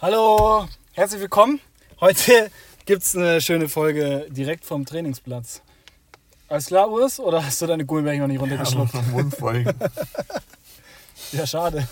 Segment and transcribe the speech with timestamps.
[0.00, 1.60] Hallo, herzlich willkommen.
[2.00, 2.50] Heute
[2.86, 5.62] gibt es eine schöne Folge direkt vom Trainingsplatz.
[6.48, 7.20] Alles klar, Urs?
[7.20, 8.94] Oder hast du deine Gummibärchen noch nicht runtergeschluckt?
[8.94, 9.64] Ja, Mund voll.
[11.32, 11.86] Ja, schade.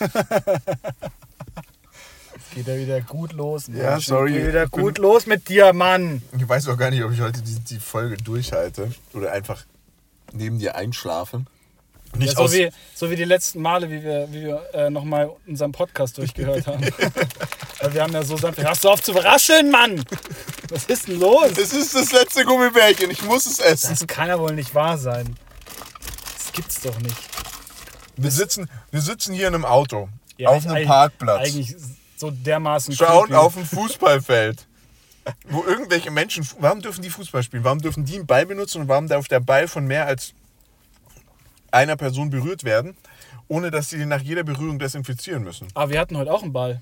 [2.54, 3.66] Geht ja wieder gut los.
[3.66, 4.06] Ja, Mensch.
[4.06, 4.32] sorry.
[4.32, 6.22] Geht wieder Ich bin- gut los mit dir, Mann.
[6.38, 9.66] Ich weiß auch gar nicht, ob ich heute die, die Folge durchhalte oder einfach
[10.32, 11.44] neben dir einschlafe.
[12.16, 15.30] Nicht Ja, so, wie, so wie die letzten Male, wie wir, wie wir äh, nochmal
[15.46, 16.82] unseren Podcast durchgehört haben.
[17.92, 18.58] Wir haben ja so sanft.
[18.62, 20.02] Hörst du auf zu rascheln, Mann!
[20.70, 21.50] Was ist denn los?
[21.58, 23.90] es ist das letzte Gummibärchen, ich muss es essen.
[23.90, 25.36] Das kann ja wohl nicht wahr sein.
[26.36, 27.16] Das gibt's doch nicht.
[28.16, 31.76] Wir sitzen, wir sitzen hier in einem Auto, Ja, auf einem Parkplatz, Eigentlich
[32.16, 33.34] so dermaßen schauen creepy.
[33.34, 34.66] auf ein Fußballfeld,
[35.50, 37.62] wo irgendwelche Menschen, warum dürfen die Fußball spielen?
[37.62, 40.32] Warum dürfen die einen Ball benutzen und warum darf der Ball von mehr als
[41.70, 42.96] einer Person berührt werden,
[43.48, 45.68] ohne dass sie den nach jeder Berührung desinfizieren müssen?
[45.74, 46.80] Aber wir hatten heute auch einen Ball.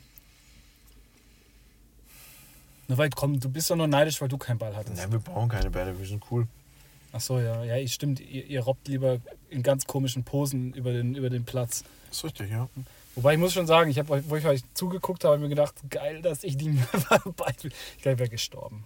[2.88, 4.96] Na weit, komm, du bist doch nur neidisch, weil du keinen Ball hattest.
[4.96, 6.46] Nein, wir brauchen keine Bälle, wir sind cool.
[7.12, 7.62] Ach so, ja.
[7.64, 8.20] Ja, ich- stimmt.
[8.20, 11.84] Ihr, ihr robbt lieber in ganz komischen Posen über den, über den Platz.
[12.08, 12.68] Das ist richtig, ja.
[13.14, 15.54] Wobei ich muss schon sagen, ich hab, wo ich euch zugeguckt habe, habe ich mir
[15.54, 17.72] gedacht, geil, dass ich nie mehr dabei bin.
[17.96, 18.84] Ich glaube, ich wäre gestorben.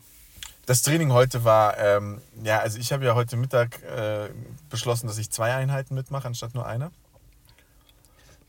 [0.67, 4.29] Das Training heute war, ähm, ja, also ich habe ja heute Mittag äh,
[4.69, 6.91] beschlossen, dass ich zwei Einheiten mitmache, anstatt nur eine.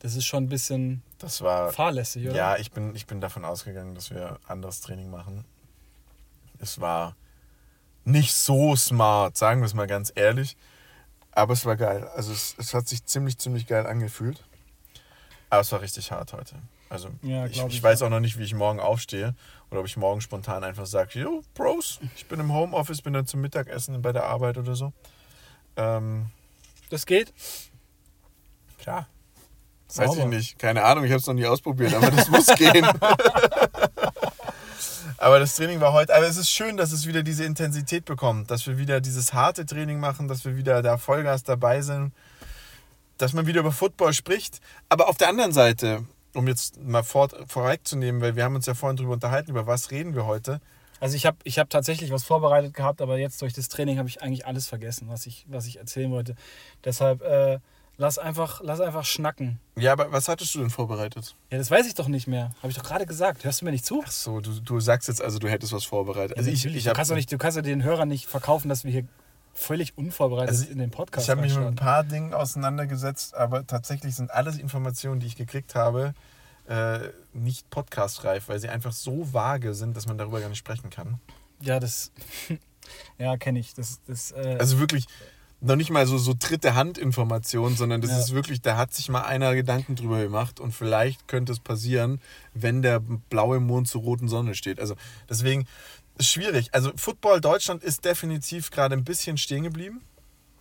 [0.00, 2.34] Das ist schon ein bisschen Das war, fahrlässig, oder?
[2.34, 5.44] ja, ich bin, ich bin davon ausgegangen, dass wir anderes Training machen.
[6.58, 7.14] Es war
[8.04, 10.56] nicht so smart, sagen wir es mal ganz ehrlich,
[11.32, 12.08] aber es war geil.
[12.14, 14.42] Also es, es hat sich ziemlich, ziemlich geil angefühlt.
[15.50, 16.56] Aber es war richtig hart heute.
[16.88, 19.34] Also Ja, ich, ich ich weiß auch noch nicht, wie ich morgen aufstehe
[19.70, 23.26] oder ob ich morgen spontan einfach sage, yo, Bros, ich bin im Homeoffice, bin dann
[23.26, 24.92] zum Mittagessen bei der Arbeit oder so.
[25.76, 26.30] Ähm,
[26.88, 27.32] Das geht?
[28.78, 29.06] klar.
[29.96, 30.58] Das weiß ich nicht.
[30.58, 32.86] Keine Ahnung, ich habe es noch nie ausprobiert, aber das muss gehen.
[35.18, 38.52] aber das Training war heute, aber es ist schön, dass es wieder diese Intensität bekommt,
[38.52, 42.12] dass wir wieder dieses harte Training machen, dass wir wieder da Vollgas dabei sind,
[43.18, 44.60] dass man wieder über Football spricht.
[44.88, 48.74] Aber auf der anderen Seite, um jetzt mal fort, vorwegzunehmen, weil wir haben uns ja
[48.74, 50.60] vorhin drüber unterhalten, über was reden wir heute.
[51.00, 54.08] Also ich habe ich hab tatsächlich was vorbereitet gehabt, aber jetzt durch das Training habe
[54.08, 56.36] ich eigentlich alles vergessen, was ich, was ich erzählen wollte.
[56.84, 57.58] Deshalb äh,
[58.00, 59.60] lass, einfach, lass einfach schnacken.
[59.76, 61.36] Ja, aber was hattest du denn vorbereitet?
[61.50, 62.50] Ja, das weiß ich doch nicht mehr.
[62.62, 63.44] Habe ich doch gerade gesagt.
[63.44, 64.02] Hörst du mir nicht zu?
[64.04, 66.36] Ach so, du, du sagst jetzt also, du hättest was vorbereitet.
[66.38, 68.84] Also ich, ich du, kannst doch nicht, du kannst ja den Hörern nicht verkaufen, dass
[68.84, 69.06] wir hier
[69.52, 73.66] völlig unvorbereitet Also in den Podcast Ich habe mich mit ein paar Dingen auseinandergesetzt, aber
[73.66, 76.14] tatsächlich sind alles Informationen, die ich gekriegt habe,
[76.68, 77.00] äh,
[77.34, 81.20] nicht podcastreif, weil sie einfach so vage sind, dass man darüber gar nicht sprechen kann.
[81.60, 82.12] Ja, das.
[83.18, 83.74] ja, kenne ich.
[83.74, 85.06] Das, das, äh, Also wirklich
[85.60, 88.18] noch nicht mal so, so dritte Hand-Information, sondern das Ja.
[88.18, 92.20] ist wirklich, da hat sich mal einer Gedanken drüber gemacht und vielleicht könnte es passieren,
[92.54, 94.80] wenn der blaue Mond zur roten Sonne steht.
[94.80, 94.94] Also
[95.28, 95.66] deswegen
[96.18, 96.72] ist schwierig.
[96.72, 100.00] Also Football Deutschland ist definitiv gerade ein bisschen stehen geblieben.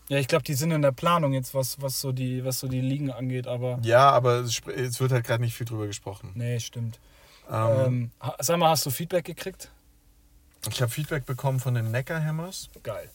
[0.10, 2.68] ja, ich glaube, die sind in der Planung jetzt, was, was, so die, was so
[2.68, 3.80] die Ligen angeht, aber.
[3.84, 6.32] Ja, aber es, es wird halt gerade nicht viel drüber gesprochen.
[6.34, 7.00] Nee, stimmt.
[7.50, 9.70] Ähm, Ähm, sag mal, hast du Feedback gekriegt?
[10.70, 12.70] Ich habe Feedback bekommen von den Neckarhammers.
[12.84, 13.10] Geil.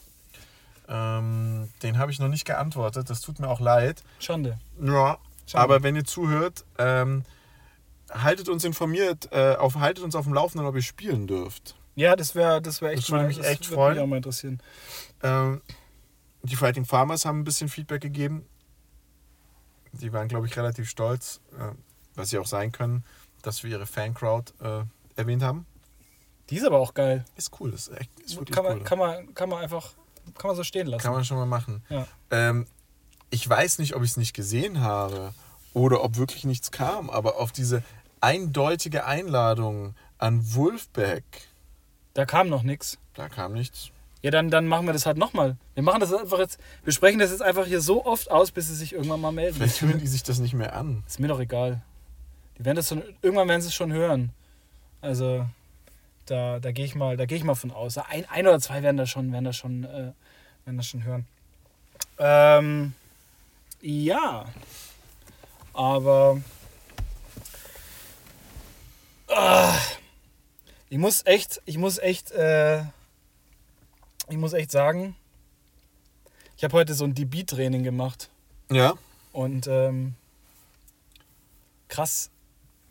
[0.87, 3.09] Ähm, den habe ich noch nicht geantwortet.
[3.09, 4.03] Das tut mir auch leid.
[4.19, 4.59] Schande.
[4.81, 5.17] Ja.
[5.47, 5.63] Schade.
[5.63, 7.23] Aber wenn ihr zuhört, ähm,
[8.11, 11.75] haltet uns informiert, äh, auf, haltet uns auf dem Laufenden, ob ihr spielen dürft.
[11.95, 13.93] Ja, das wäre das wär echt Das würde mich das echt würde freuen.
[13.95, 14.59] Mich auch mal interessieren.
[15.23, 15.61] Ähm,
[16.43, 18.45] die Fighting Farmers haben ein bisschen Feedback gegeben.
[19.93, 21.71] Die waren, glaube ich, relativ stolz, äh,
[22.15, 23.05] was sie auch sein können,
[23.41, 24.83] dass wir ihre Fancrowd äh,
[25.15, 25.65] erwähnt haben.
[26.49, 27.25] Die ist aber auch geil.
[27.35, 28.83] Ist cool, ist echt ist wirklich Kann man, cool.
[28.83, 29.93] kann, man, kann man einfach
[30.37, 31.01] kann man so stehen lassen.
[31.03, 31.83] Kann man schon mal machen.
[31.89, 32.07] Ja.
[32.31, 32.65] Ähm,
[33.29, 35.33] ich weiß nicht, ob ich es nicht gesehen habe
[35.73, 37.83] oder ob wirklich nichts kam, aber auf diese
[38.21, 41.23] eindeutige Einladung an Wolfbeck,
[42.13, 42.97] Da kam noch nichts.
[43.13, 43.89] da kam nichts.
[44.21, 45.55] Ja, dann, dann machen wir das halt nochmal.
[45.75, 48.67] Wir machen das einfach jetzt, wir sprechen das jetzt einfach hier so oft aus, bis
[48.67, 49.55] sie sich irgendwann mal melden.
[49.57, 51.03] Vielleicht hören die sich das nicht mehr an.
[51.05, 51.81] Ist mir doch egal.
[52.57, 54.31] Die werden das schon, irgendwann werden sie es schon hören.
[55.01, 55.45] Also,
[56.25, 57.97] da, da gehe ich mal, da gehe ich mal von aus.
[57.97, 60.11] Ein, ein oder zwei werden das schon, werden das schon, äh,
[60.65, 61.27] werden das schon hören.
[62.17, 62.93] Ähm,
[63.81, 64.45] ja.
[65.73, 66.41] Aber
[69.27, 69.77] ah,
[70.89, 72.83] ich muss echt, ich muss echt, äh,
[74.29, 75.15] ich muss echt sagen,
[76.57, 78.29] ich habe heute so ein DB-Training gemacht.
[78.71, 78.93] Ja?
[79.33, 80.15] Und ähm,
[81.89, 82.29] krass,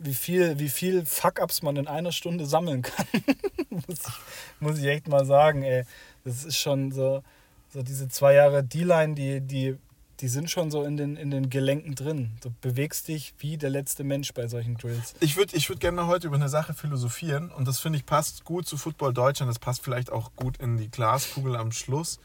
[0.05, 3.07] wie viel, wie viel Fuck-Ups man in einer Stunde sammeln kann.
[3.71, 5.85] muss, ich, muss ich echt mal sagen, ey.
[6.25, 7.23] Das ist schon so,
[7.71, 9.77] so diese zwei Jahre D-Line, die, die
[10.21, 12.33] die sind schon so in den, in den Gelenken drin.
[12.41, 15.15] Du bewegst dich wie der letzte Mensch bei solchen Drills.
[15.21, 18.45] Ich würde ich würd gerne heute über eine Sache philosophieren und das finde ich passt
[18.45, 22.21] gut zu Football Deutschland, das passt vielleicht auch gut in die Glaskugel am Schluss.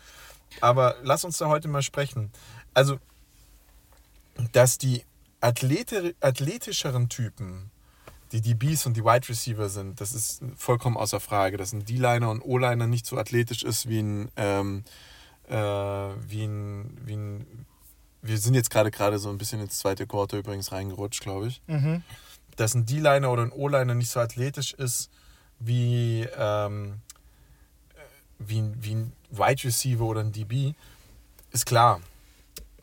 [0.62, 2.32] Aber lass uns da heute mal sprechen.
[2.74, 3.00] Also,
[4.52, 5.04] dass die
[5.41, 7.71] Athlete, athletischeren Typen,
[8.31, 11.57] die DBs und die Wide Receiver sind, das ist vollkommen außer Frage.
[11.57, 14.83] Dass ein D-Liner und O-Liner nicht so athletisch ist wie ein, ähm,
[15.47, 17.65] äh, wie ein, wie ein,
[18.21, 21.62] wir sind jetzt gerade gerade so ein bisschen ins zweite Quarter übrigens reingerutscht, glaube ich.
[21.68, 22.03] Mhm.
[22.56, 25.09] Dass ein D-Liner oder ein O-Liner nicht so athletisch ist
[25.59, 26.95] wie, ähm,
[28.38, 30.74] wie, wie ein Wide Receiver oder ein DB,
[31.51, 32.01] ist klar.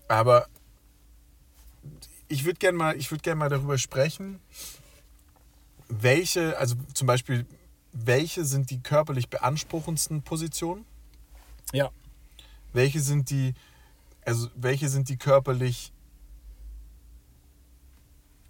[0.08, 0.46] Aber
[2.28, 4.40] ich würde gerne mal, ich würd gern mal darüber sprechen,
[5.88, 7.46] welche, also zum Beispiel,
[7.92, 10.84] welche sind die körperlich beanspruchendsten Positionen?
[11.72, 11.90] Ja.
[12.72, 13.54] Welche sind die,
[14.24, 15.92] also welche sind die körperlich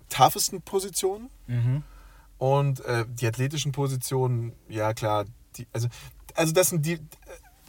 [0.08, 1.31] toughesten Positionen?
[1.46, 1.82] Mhm.
[2.38, 5.26] Und äh, die athletischen Positionen, ja klar,
[5.56, 5.88] die, also,
[6.34, 6.99] also das sind die,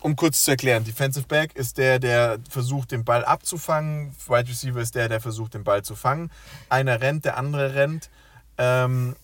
[0.01, 4.15] um kurz zu erklären, Defensive Back ist der, der versucht, den Ball abzufangen.
[4.27, 6.31] Wide Receiver ist der, der versucht, den Ball zu fangen.
[6.69, 8.09] Einer rennt, der andere rennt.
[8.57, 9.15] Ähm,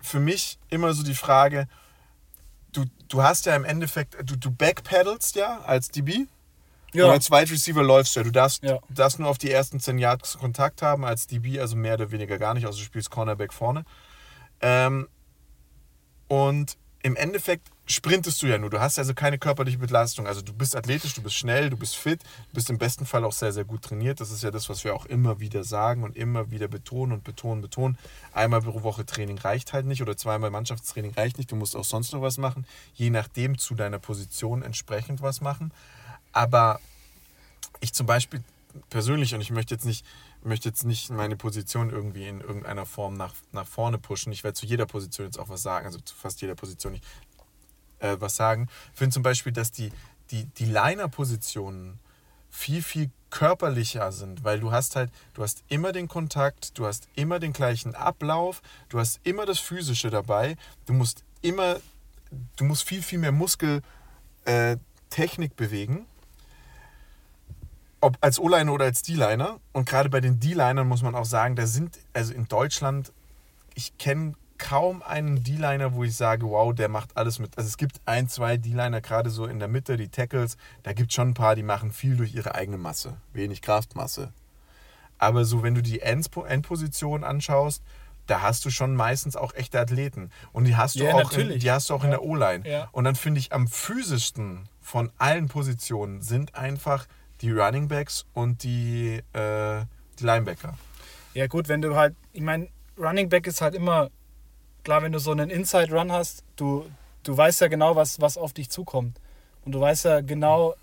[0.00, 1.68] für mich immer so die Frage,
[2.72, 6.26] du, du hast ja im Endeffekt, du, du backpedalst ja als DB.
[6.94, 7.06] Ja.
[7.06, 8.24] Und als Wide Receiver läufst du ja.
[8.24, 8.78] Du darfst, Ja.
[8.88, 12.10] du darfst nur auf die ersten 10 Yards Kontakt haben, als DB, also mehr oder
[12.10, 13.84] weniger gar nicht, also du spielst Cornerback vorne.
[14.60, 15.08] Ähm,
[16.28, 18.70] und im Endeffekt sprintest du ja nur.
[18.70, 20.26] Du hast also keine körperliche Belastung.
[20.26, 23.24] Also du bist athletisch, du bist schnell, du bist fit, du bist im besten Fall
[23.24, 24.20] auch sehr, sehr gut trainiert.
[24.20, 27.24] Das ist ja das, was wir auch immer wieder sagen und immer wieder betonen und
[27.24, 27.98] betonen, betonen.
[28.32, 31.50] Einmal pro Woche Training reicht halt nicht oder zweimal Mannschaftstraining reicht nicht.
[31.50, 32.66] Du musst auch sonst noch was machen.
[32.94, 35.72] Je nachdem zu deiner Position entsprechend was machen.
[36.32, 36.80] Aber
[37.80, 38.42] ich zum Beispiel
[38.90, 40.06] persönlich, und ich möchte jetzt nicht,
[40.42, 44.32] möchte jetzt nicht meine Position irgendwie in irgendeiner Form nach, nach vorne pushen.
[44.32, 47.04] Ich werde zu jeder Position jetzt auch was sagen, also zu fast jeder Position nicht,
[48.02, 48.68] äh, was sagen.
[48.92, 49.90] Ich finde zum Beispiel, dass die,
[50.30, 51.98] die, die Liner-Positionen
[52.50, 57.08] viel, viel körperlicher sind, weil du hast halt, du hast immer den Kontakt, du hast
[57.14, 58.60] immer den gleichen Ablauf,
[58.90, 61.80] du hast immer das Physische dabei, du musst immer,
[62.56, 63.82] du musst viel, viel mehr Muskeltechnik
[64.44, 66.06] äh, bewegen
[68.02, 69.60] ob als O-Liner oder als D-Liner.
[69.72, 73.12] Und gerade bei den D-Linern muss man auch sagen, da sind, also in Deutschland,
[73.74, 77.58] ich kenne kaum einen D-Liner, wo ich sage, wow, der macht alles mit.
[77.58, 81.10] Also es gibt ein, zwei D-Liner, gerade so in der Mitte, die Tackles, da gibt
[81.10, 84.32] es schon ein paar, die machen viel durch ihre eigene Masse, wenig Kraftmasse.
[85.18, 87.82] Aber so, wenn du die Endposition anschaust,
[88.26, 90.30] da hast du schon meistens auch echte Athleten.
[90.52, 92.18] Und die hast du Ja, auch, in, die hast du auch in Ja.
[92.18, 92.68] der O-Line.
[92.68, 92.88] Ja.
[92.92, 97.06] Und dann finde ich am physischsten von allen Positionen sind einfach
[97.40, 99.84] die Running Backs und die, äh,
[100.18, 100.78] die Linebacker.
[101.34, 102.68] Ja, gut, wenn du halt, ich meine,
[102.98, 104.10] Running Back ist halt immer,
[104.84, 106.86] klar, wenn du so einen Inside Run hast, du,
[107.22, 109.18] du weißt ja genau, was, was auf dich zukommt.
[109.64, 110.74] Und du weißt ja genau,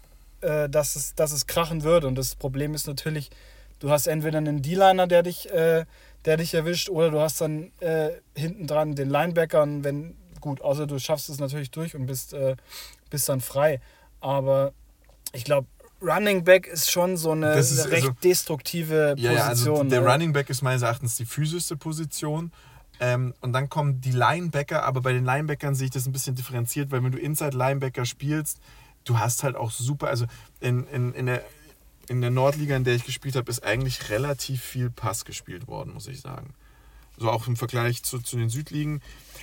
[0.41, 2.05] äh, dass, es, dass es krachen wird.
[2.05, 3.29] Und das Problem ist natürlich,
[3.79, 5.85] du hast entweder einen D-Liner, der dich, äh,
[6.25, 9.61] der dich erwischt, oder du hast dann äh, hinten dran den Linebacker.
[9.63, 12.55] Und wenn, gut, außer du schaffst es natürlich durch und bist, äh,
[13.09, 13.81] bist dann frei.
[14.21, 14.71] Aber
[15.33, 15.67] ich glaube,
[16.01, 19.89] Running Back ist schon so eine, eine recht also- destruktive Ja, ja, also Position.
[19.89, 20.07] der ne?
[20.09, 22.53] Running Back ist meines Erachtens die physischste Position.
[22.99, 26.35] Ähm, und dann kommen die Linebacker, aber bei den Linebackern sehe ich das ein bisschen
[26.35, 28.59] differenziert, weil wenn du Inside Linebacker spielst,
[29.05, 30.25] du hast halt auch super, also
[30.59, 31.43] in, in, in, der,
[32.07, 35.93] in der Nordliga, in der ich gespielt habe, ist eigentlich relativ viel Pass gespielt worden,
[35.93, 36.53] muss ich sagen.
[37.17, 39.01] So auch im Vergleich zu, zu den Südligen.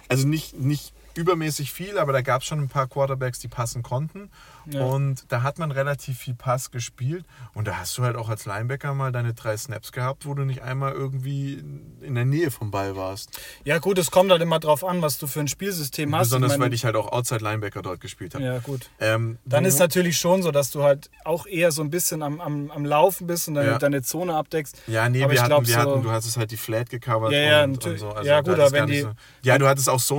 [0.08, 3.82] Also nicht, nicht übermäßig viel, aber da gab es schon ein paar Quarterbacks, die passen
[3.82, 4.30] konnten.
[4.68, 4.82] Ja.
[4.82, 7.24] Und da hat man relativ viel Pass gespielt.
[7.54, 10.44] Und da hast du halt auch als Linebacker mal deine drei Snaps gehabt, wo du
[10.44, 11.62] nicht einmal irgendwie
[12.00, 13.30] in der Nähe vom Ball warst.
[13.64, 16.28] Ja, gut, es kommt halt immer drauf an, was du für ein Spielsystem hast.
[16.28, 18.44] Besonders, ich mein, weil ich halt auch Outside Linebacker dort gespielt habe.
[18.44, 18.90] Ja, gut.
[19.00, 22.40] Ähm, Dann ist natürlich schon so, dass du halt auch eher so ein bisschen am,
[22.40, 23.78] am, am Laufen bist und deine, Ja.
[23.78, 24.82] deine Zone abdeckst.
[24.88, 26.90] Ja, nee, Aber wir, ich hatten, glaub, wir so- hatten, du hattest halt die Flat
[26.90, 28.10] gecovert Ja, ja, und, und so.
[28.10, 29.10] Also Ja, gut, aber wenn die- so.
[29.42, 30.16] Ja, du hattest auch Zone.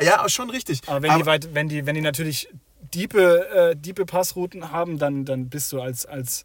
[0.00, 0.82] Ja, schon richtig.
[0.86, 2.48] Aber wenn, Aber- die, weit, wenn, die, wenn die natürlich
[2.94, 6.44] diepe, äh, diepe Passrouten haben, dann, dann bist du als, als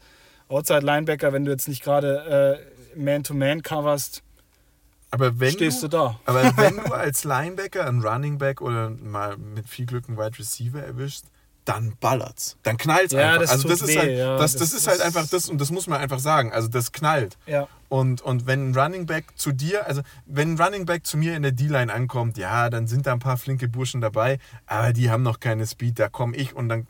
[0.50, 2.60] Outside-Linebacker, wenn du jetzt nicht gerade
[2.96, 4.24] äh, Man-to-Man coverst,
[5.14, 6.20] aber wenn stehst du, du da.
[6.26, 10.40] Aber wenn du als Linebacker einen Running Back oder mal mit viel Glück einen Wide
[10.40, 11.28] Receiver erwischst,
[11.66, 12.58] dann ballert's.
[12.64, 13.42] Dann knallt's Ja, einfach.
[13.42, 14.38] das also das ist weh, halt, ja.
[14.38, 16.52] das, das, Das ist halt einfach das und das muss man einfach sagen.
[16.52, 17.38] Also das knallt.
[17.46, 17.68] Ja.
[17.94, 21.36] Und, und wenn ein Running Back zu dir, also wenn ein Running Back zu mir
[21.36, 25.12] in der D-Line ankommt, ja, dann sind da ein paar flinke Burschen dabei, aber die
[25.12, 26.88] haben noch keine Speed, da komme ich und dann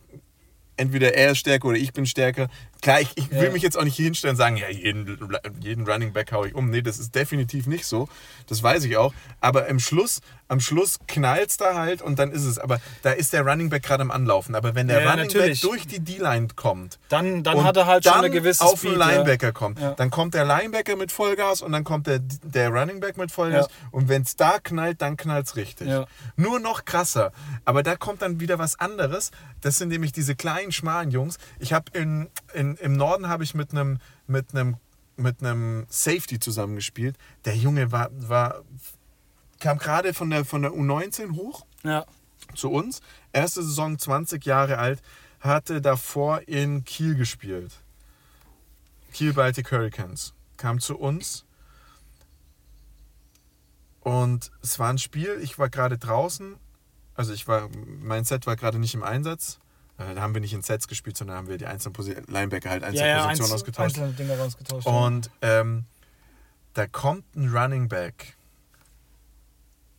[0.77, 2.47] entweder er ist stärker oder ich bin stärker,
[2.83, 3.49] Klar, ich, ich will Ja.
[3.51, 5.17] mich jetzt auch nicht hier hinstellen und sagen, ja, jeden,
[5.61, 6.69] jeden Running Back hau ich um.
[6.69, 8.09] Nee, das ist definitiv nicht so.
[8.47, 9.13] Das weiß ich auch.
[9.39, 12.59] Aber im Schluss, am Schluss knallt's da halt und dann ist es.
[12.59, 14.53] Aber da ist der Running Back gerade am Anlaufen.
[14.53, 15.61] Aber wenn der Ja, Running natürlich.
[15.61, 18.91] Back durch die D-Line kommt, Dann, dann hat er halt schon eine gewisse auf Speed.
[18.91, 19.79] den Linebacker kommt.
[19.79, 19.93] Ja.
[19.93, 23.67] Dann kommt der Linebacker mit Vollgas und dann kommt der, der Running Back mit Vollgas.
[23.91, 25.87] Und wenn es da knallt, dann knallt es richtig.
[26.35, 27.31] Nur noch krasser.
[27.63, 29.31] Aber da kommt dann wieder was anderes.
[29.61, 31.37] Das sind nämlich diese kleinen, schmalen Jungs.
[31.59, 34.77] Ich habe in, in, im Norden habe ich mit einem mit einem
[35.15, 37.17] mit einem Safety zusammengespielt.
[37.45, 38.63] Der Junge war, war
[39.59, 42.05] kam gerade von der, von der U19 hoch Ja.
[42.55, 43.01] zu uns.
[43.31, 45.01] Erste Saison 20 Jahre alt,
[45.39, 47.71] hatte davor in Kiel gespielt.
[49.13, 50.33] Kiel Baltic Hurricanes.
[50.57, 51.45] Kam zu uns.
[54.01, 56.55] Und es war ein Spiel, ich war gerade draußen.
[57.15, 57.69] Also ich war,
[58.01, 59.59] mein Set war gerade nicht im Einsatz.
[60.11, 62.69] Äh, Da haben wir nicht in Sets gespielt, sondern haben wir die einzelnen Posi Linebacker
[62.69, 63.85] halt einzelne ja, ja, Positionen einz- ausgetauscht.
[63.99, 64.87] Einzelne Dinge rausgetauscht.
[64.87, 65.85] Und ähm,
[66.73, 68.35] da kommt ein Running Back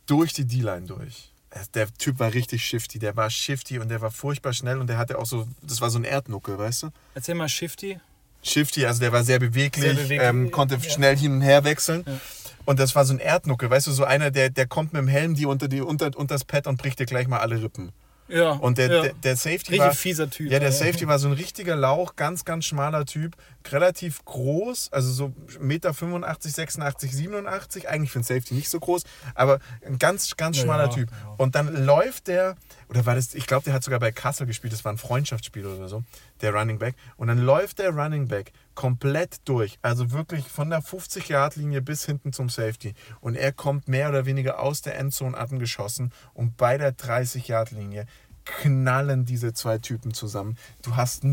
[0.05, 1.31] durch die D-Line durch.
[1.51, 4.87] Äh, Der Typ war richtig shifty, der war shifty und der war furchtbar schnell und
[4.87, 6.89] der hatte auch so, das war so ein Erdnuckel, weißt du?
[7.13, 7.99] Erzähl mal Shifty.
[8.43, 10.89] Shifty, also der war sehr beweglich, Sehr beweglich, ähm, konnte ja.
[10.89, 12.03] schnell hin und her wechseln.
[12.05, 12.19] Ja.
[12.65, 15.07] Und das war so ein Erdnuckel, weißt du, so einer, der, der kommt mit dem
[15.07, 17.91] Helm die unter, die, unter, unter das Pad und bricht dir gleich mal alle Rippen.
[18.27, 18.51] Ja.
[18.53, 19.01] Und der, ja.
[19.03, 20.51] der, der Safety Richtig war, fieser Typ.
[20.51, 20.73] ja, der ey.
[20.73, 23.35] Safety war so ein richtiger Lauch, ganz, ganz schmaler Typ,
[23.69, 25.25] relativ groß, also so
[25.59, 29.03] 1,85 Meter, 86, 87, eigentlich für einen Safety nicht so groß,
[29.35, 31.11] aber ein ganz, ganz Ja, schmaler ja, Typ.
[31.11, 31.35] ja.
[31.37, 32.55] Und dann läuft der,
[32.89, 35.65] oder war das, ich glaube, der hat sogar bei Kassel gespielt, das war ein Freundschaftsspiel
[35.65, 36.03] oder so,
[36.41, 36.95] der Running Back.
[37.17, 42.33] Und dann läuft der Running Back komplett durch, also wirklich von der 50-Yard-Linie bis hinten
[42.33, 42.93] zum Safety.
[43.21, 48.05] Und er kommt mehr oder weniger aus der Endzone angeschossen und bei der 30-Yard-Linie
[48.45, 50.55] knallen diese zwei Typen zusammen.
[50.83, 51.23] Du hast,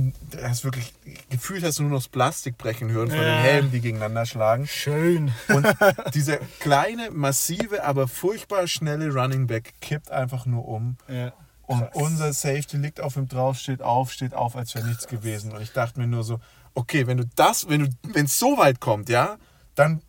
[0.43, 0.95] hast wirklich,
[1.29, 3.25] gefühlt hast du nur noch das Plastik brechen hören von Ja.
[3.25, 4.67] den Helmen, die gegeneinander schlagen.
[4.67, 5.31] Schön.
[5.49, 5.67] Und
[6.15, 10.97] dieser kleine, massive, aber furchtbar schnelle Running Back kippt einfach nur um.
[11.07, 11.33] Ja.
[11.67, 15.53] Und unser Safety liegt auf ihm drauf, steht auf, steht auf, als wäre nichts gewesen.
[15.53, 16.41] Und ich dachte mir nur so,
[16.75, 19.39] okay, wenn du das, wenn du, wenn es so weit kommt, ja,
[19.75, 20.03] dann,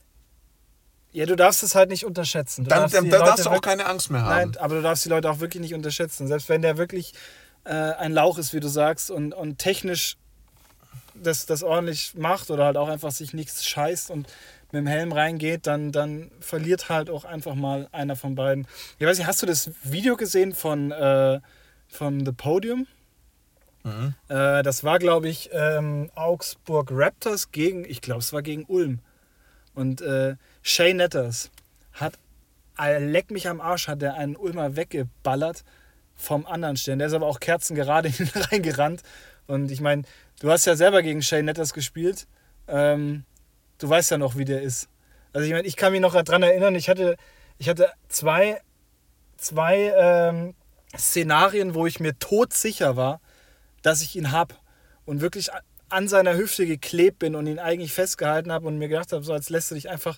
[1.12, 2.63] Ja, du darfst es halt nicht unterschätzen.
[2.63, 4.51] Du dann, darfst dann, dann darfst du auch keine Angst mehr haben.
[4.51, 6.27] Nein, aber du darfst die Leute auch wirklich nicht unterschätzen.
[6.27, 7.13] Selbst wenn der wirklich
[7.65, 10.17] äh, ein Lauch ist, wie du sagst, und, und technisch
[11.13, 14.27] das, das ordentlich macht oder halt auch einfach sich nichts scheißt und
[14.72, 18.67] mit dem Helm reingeht, dann, dann verliert halt auch einfach mal einer von beiden.
[18.98, 21.39] Ich weiß nicht, hast du das Video gesehen von, äh,
[21.88, 22.88] von The Podium?
[23.83, 24.15] Mhm.
[24.29, 28.99] Äh, das war, glaube ich, ähm, Augsburg Raptors gegen, ich glaube, es war gegen Ulm.
[29.73, 31.51] Und äh, Shay Netters
[31.93, 32.13] hat,
[32.79, 35.63] äh, leck mich am Arsch, hat der einen Ulmer weggeballert
[36.15, 36.99] vom anderen Stern.
[36.99, 39.01] Der ist aber auch kerzengerade in reingerannt.
[39.47, 40.03] Und ich meine,
[40.39, 42.27] du hast ja selber gegen Shay Netters gespielt.
[42.67, 43.25] Ähm,
[43.79, 44.87] du weißt ja noch, wie der ist.
[45.33, 47.17] Also ich meine, ich kann mich noch daran erinnern, ich hatte,
[47.57, 48.61] ich hatte zwei,
[49.35, 50.53] zwei ähm,
[50.95, 53.19] Szenarien, wo ich mir todsicher war,
[53.83, 54.59] dass ich ihn hab
[55.05, 55.51] und wirklich
[55.89, 59.33] an seiner Hüfte geklebt bin und ihn eigentlich festgehalten habe und mir gedacht habe, so
[59.33, 60.17] als lässt du dich einfach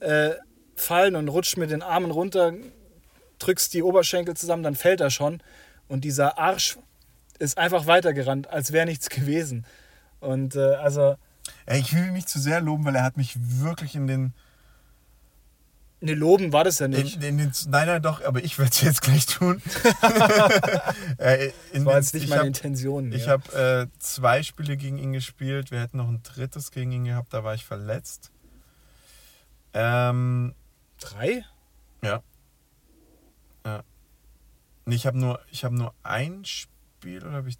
[0.00, 0.30] äh,
[0.74, 2.52] fallen und rutscht mit den Armen runter,
[3.38, 5.40] drückst die Oberschenkel zusammen, dann fällt er schon.
[5.86, 6.78] Und dieser Arsch
[7.38, 9.64] ist einfach weitergerannt, als wäre nichts gewesen.
[10.20, 11.16] Und äh, also,
[11.72, 14.34] ich will nicht zu sehr loben, weil er hat mich wirklich in den,
[16.02, 17.14] ne, loben war das ja in, nicht.
[17.22, 19.62] in den nein, nein, doch, aber ich werde es jetzt gleich tun.
[21.18, 23.12] Äh, in Das war jetzt nicht ich meine hab- Intention.
[23.12, 23.32] Ich ja.
[23.32, 25.70] habe äh, zwei Spiele gegen ihn gespielt.
[25.70, 28.30] Wir hätten noch ein drittes gegen ihn gehabt, da war ich verletzt.
[29.74, 30.54] Ähm,
[30.98, 31.44] drei?
[32.02, 32.22] ja.
[33.64, 33.82] ja.
[34.84, 37.56] Nee, ich habe nur, ich hab nur ein Spiel oder habe ich.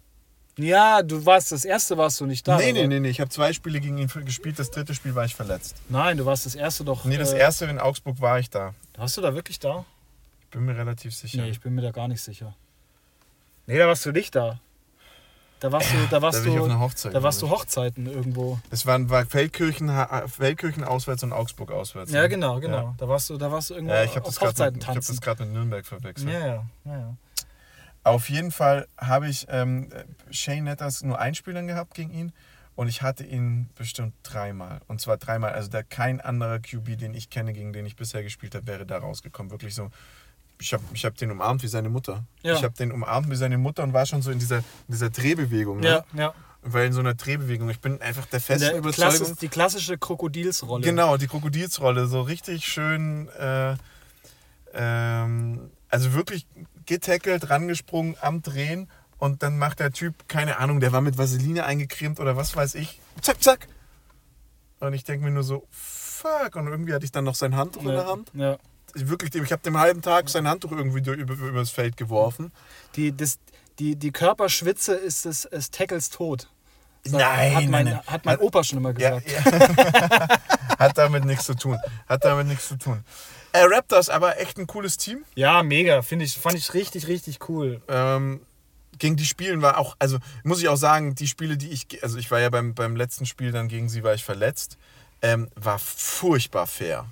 [0.57, 2.57] Ja, du warst, das erste warst du nicht da.
[2.57, 4.59] nee, nee, nee, nee, ich habe zwei Spiele gegen ihn gespielt.
[4.59, 5.75] Das dritte Spiel war ich verletzt.
[5.89, 7.05] Nein, du warst das erste doch.
[7.05, 8.73] Nee, das äh, erste in Augsburg war ich da.
[8.95, 9.85] Warst du da wirklich da?
[10.41, 11.41] Ich bin mir relativ sicher.
[11.41, 12.55] Nee, ich bin mir da gar nicht sicher.
[13.65, 14.59] Nee, da warst du nicht da.
[15.59, 17.15] Da warst du, da warst da ich du, einer Hochzeit.
[17.15, 18.59] da warst du Hochzeiten irgendwo.
[18.61, 18.69] ich.
[18.69, 19.89] Das waren, war Feldkirchen,
[20.27, 22.11] Feldkirchen auswärts und Augsburg auswärts.
[22.11, 22.29] Ja, ne?
[22.29, 22.77] genau, genau.
[22.77, 22.95] Ja.
[22.97, 24.83] Da warst du, da warst du irgendwo Ja, ich habe auf das gerade Hochzeiten mit,
[24.83, 25.15] ich hab tanzen.
[25.15, 26.29] das grad mit Nürnberg verwechselt.
[26.29, 27.15] ja, ja, ja, ja.
[28.03, 29.89] Auf jeden Fall habe ich ähm,
[30.29, 32.33] Shane Netters nur ein Spiel gehabt gegen ihn
[32.75, 34.81] und ich hatte ihn bestimmt dreimal.
[34.87, 35.53] Und zwar dreimal.
[35.53, 38.85] Also da kein anderer QB, den ich kenne, gegen den ich bisher gespielt habe, wäre
[38.85, 39.51] da rausgekommen.
[39.51, 39.89] Wirklich so.
[40.59, 42.23] Ich habe ich hab den umarmt wie seine Mutter.
[42.41, 42.55] Ja.
[42.55, 45.09] Ich habe den umarmt wie seine Mutter und war schon so in dieser, in dieser
[45.09, 45.79] Drehbewegung.
[45.79, 45.87] Ne?
[45.87, 46.33] Ja, ja.
[46.61, 47.69] Weil in so einer Drehbewegung.
[47.69, 49.17] Ich bin einfach der festen Der Überzeugung.
[49.17, 50.83] Klassis, die klassische Krokodilsrolle.
[50.83, 53.75] Genau, die Krokodilsrolle, so richtig schön, äh,
[54.73, 56.47] ähm, also wirklich
[56.85, 61.65] getackelt, rangesprungen am Drehen und dann macht der Typ, keine Ahnung, der war mit Vaseline
[61.65, 62.99] eingecremt oder was weiß ich.
[63.21, 63.67] Zack, zack.
[64.79, 66.55] Und ich denke mir nur so, fuck.
[66.55, 68.31] Und irgendwie hatte ich dann noch sein Handtuch in der Hand.
[68.33, 68.57] Ja.
[68.95, 72.51] Ich, wirklich, ich habe dem halben Tag sein Handtuch irgendwie über, über das Feld geworfen.
[72.95, 73.39] Die, das,
[73.79, 76.49] die, die Körperschwitze ist des, des Tackles Tod.
[77.05, 77.99] Nein, hat mein, nein.
[78.07, 79.45] Hat mein Opa schon immer Ja, gesagt.
[79.45, 80.27] ja.
[80.79, 81.77] Hat damit nichts zu tun.
[82.07, 83.03] Hat damit nichts zu tun.
[83.53, 85.23] Äh, Raptors, aber echt ein cooles Team.
[85.35, 86.01] Ja, mega.
[86.01, 87.81] Finde ich, fand ich richtig, richtig cool.
[87.87, 88.41] Ähm,
[88.99, 92.17] gegen die Spielen war auch, also muss ich auch sagen, die Spiele, die ich, also
[92.17, 94.77] ich war ja beim, beim letzten Spiel dann gegen sie, war ich verletzt,
[95.21, 97.05] ähm, war furchtbar fair.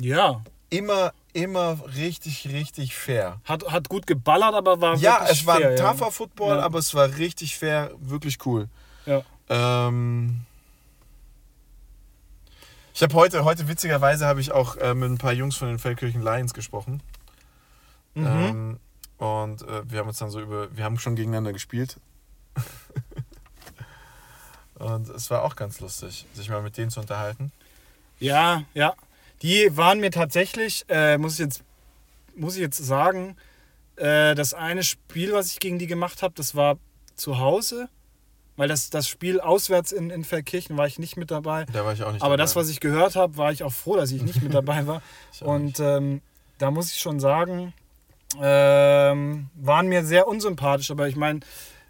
[0.00, 0.42] Ja.
[0.70, 3.40] Immer, immer richtig, richtig fair.
[3.44, 5.92] Hat, hat gut geballert, aber war Ja, es war fair, ein ja.
[5.92, 6.62] tougher Football, Ja.
[6.62, 8.68] aber es war richtig fair, wirklich cool.
[9.04, 9.22] Ja.
[9.50, 10.42] Ähm,
[13.02, 15.80] ich habe heute, heute witzigerweise habe ich auch äh, mit ein paar Jungs von den
[15.80, 17.02] Feldkirchen Lions gesprochen.
[18.14, 18.24] Mhm.
[18.24, 18.80] Ähm,
[19.18, 21.96] und äh, wir haben uns dann so über, wir haben schon gegeneinander gespielt.
[24.76, 27.50] und es war auch ganz lustig, sich mal mit denen zu unterhalten.
[28.20, 28.94] Ja, ja.
[29.42, 31.64] Die waren mir tatsächlich, äh, muss, ich jetzt,
[32.36, 33.36] muss ich jetzt sagen,
[33.96, 36.78] äh, das eine Spiel, was ich gegen die gemacht habe, das war
[37.16, 37.88] zu Hause.
[38.56, 41.64] Weil das, das Spiel auswärts in, in Feldkirchen war ich nicht mit dabei.
[41.72, 42.42] Da war ich auch nicht Aber dabei.
[42.44, 45.00] das, was ich gehört habe, war ich auch froh, dass ich nicht mit dabei war.
[45.40, 46.20] Und ähm,
[46.58, 47.72] da muss ich schon sagen,
[48.40, 50.90] ähm, waren mir sehr unsympathisch.
[50.90, 51.40] Aber ich meine,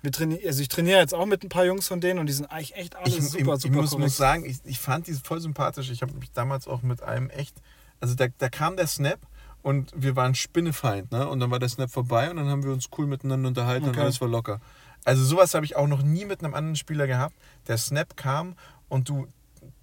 [0.02, 2.32] wir trainieren, also ich trainiere jetzt auch mit ein paar Jungs von denen und die
[2.32, 4.04] sind eigentlich echt alle ich, super, ich, super ich muss, korrekt.
[4.04, 5.90] muss sagen, ich, ich fand die voll sympathisch.
[5.90, 7.54] Ich habe mich damals auch mit einem echt,
[8.00, 9.20] also da, da kam der Snap
[9.62, 11.28] und wir waren Spinnefeind, ne?
[11.28, 13.90] Und dann war der Snap vorbei und dann haben wir uns cool miteinander unterhalten und
[13.90, 14.00] Okay.
[14.00, 14.60] alles war locker.
[15.04, 17.34] Also sowas habe ich auch noch nie mit einem anderen Spieler gehabt.
[17.68, 18.54] Der Snap kam
[18.88, 19.26] und du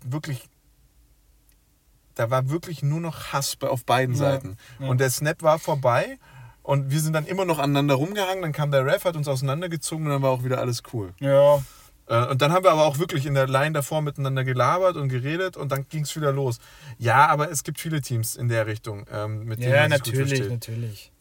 [0.06, 0.48] wirklich,
[2.16, 4.58] da war wirklich nur noch Hass auf beiden Ja, Seiten.
[4.80, 4.88] ja.
[4.88, 6.18] Und der Snap war vorbei
[6.64, 8.42] und wir sind dann immer noch aneinander rumgehangen.
[8.42, 11.14] Dann kam der Ref, hat uns auseinandergezogen und dann war auch wieder alles cool.
[11.20, 11.62] ja,
[12.08, 15.10] Äh, Und dann haben wir aber auch wirklich in der Line davor miteinander gelabert und
[15.10, 16.58] geredet und dann ging es wieder los.
[16.98, 20.04] Ja, aber es gibt viele Teams in der Richtung, ähm, mit denen ja man sich
[20.04, 20.50] gut natürlich, versteht.
[20.52, 21.12] natürlich.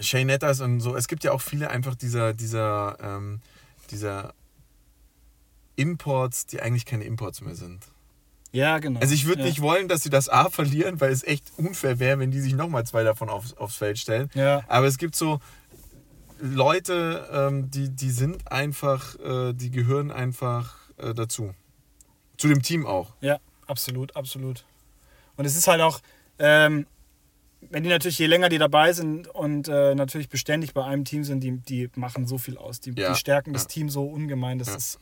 [0.00, 0.96] Shane Netters und so.
[0.96, 3.40] Es gibt ja auch viele einfach dieser, dieser, ähm,
[3.90, 4.34] dieser
[5.76, 7.86] Imports, die eigentlich keine Imports mehr sind.
[8.52, 9.00] Ja, genau.
[9.00, 9.48] Also ich würde ja.
[9.48, 12.54] nicht wollen, dass sie das A verlieren, weil es echt unfair wäre, wenn die sich
[12.54, 14.30] nochmal zwei davon aufs, aufs Feld stellen.
[14.34, 15.40] Ja, Aber es gibt so
[16.40, 21.52] Leute, ähm, die, die sind einfach, äh, die gehören einfach äh, dazu.
[22.36, 23.14] Zu dem Team auch.
[23.20, 24.64] ja, absolut, absolut.
[25.36, 26.00] Und es ist halt auch,
[26.38, 26.86] ähm,
[27.70, 31.24] wenn die natürlich, je länger die dabei sind und äh, natürlich beständig bei einem Team
[31.24, 32.80] sind, die, die machen so viel aus.
[32.80, 33.68] Die, Ja, die stärken das ja.
[33.68, 34.58] Team so ungemein.
[34.58, 34.76] Das, Ja.
[34.76, 34.98] ist,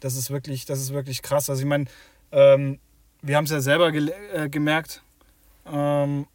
[0.00, 1.48] das, ist, wirklich, das ist wirklich krass.
[1.50, 1.86] Also ich meine,
[2.32, 2.78] ähm,
[3.22, 5.02] wir haben es ja selber gel- äh, gemerkt.
[5.66, 6.26] Ähm,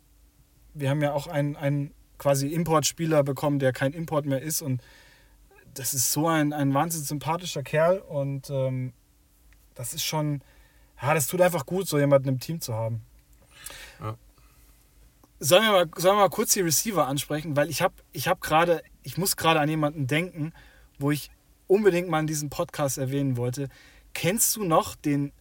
[0.74, 4.62] wir haben ja auch einen, einen quasi Importspieler bekommen, der kein Import mehr ist.
[4.62, 4.82] Und
[5.74, 8.00] das ist so ein, ein wahnsinnig sympathischer Kerl.
[8.00, 8.94] Und ähm,
[9.76, 10.42] das ist schon,
[11.02, 13.02] ja, das tut einfach gut, so jemanden im Team zu haben.
[15.44, 17.56] Sollen wir, mal, sollen wir mal kurz die Receiver ansprechen?
[17.56, 20.54] Weil ich habe ich hab gerade, ich muss gerade an jemanden denken,
[21.00, 21.32] wo ich
[21.66, 23.68] unbedingt mal in diesem Podcast erwähnen wollte.
[24.14, 25.32] Kennst du noch den,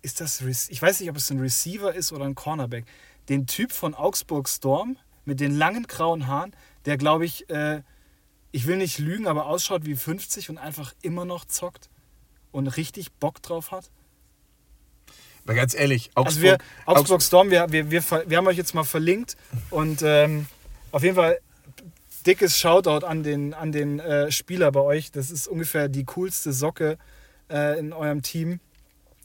[0.00, 2.86] ist das, ich weiß nicht, ob es ein Receiver ist oder ein Cornerback,
[3.28, 4.96] den Typ von Augsburg Storm
[5.26, 7.82] mit den langen grauen Haaren, der glaube ich, äh,
[8.52, 11.90] ich will nicht lügen, aber ausschaut wie 50 und einfach immer noch zockt
[12.52, 13.90] und richtig Bock drauf hat?
[15.46, 16.52] Aber ganz ehrlich, Augsburg, Also wir,
[16.86, 19.36] Augsburg Augsburg Storm, wir, wir, wir, wir haben euch jetzt mal verlinkt
[19.70, 20.46] und ähm,
[20.90, 21.38] auf jeden Fall
[22.26, 25.12] dickes Shoutout an den, an den äh, Spieler bei euch.
[25.12, 26.98] Das ist ungefähr die coolste Socke
[27.48, 28.60] äh, in eurem Team.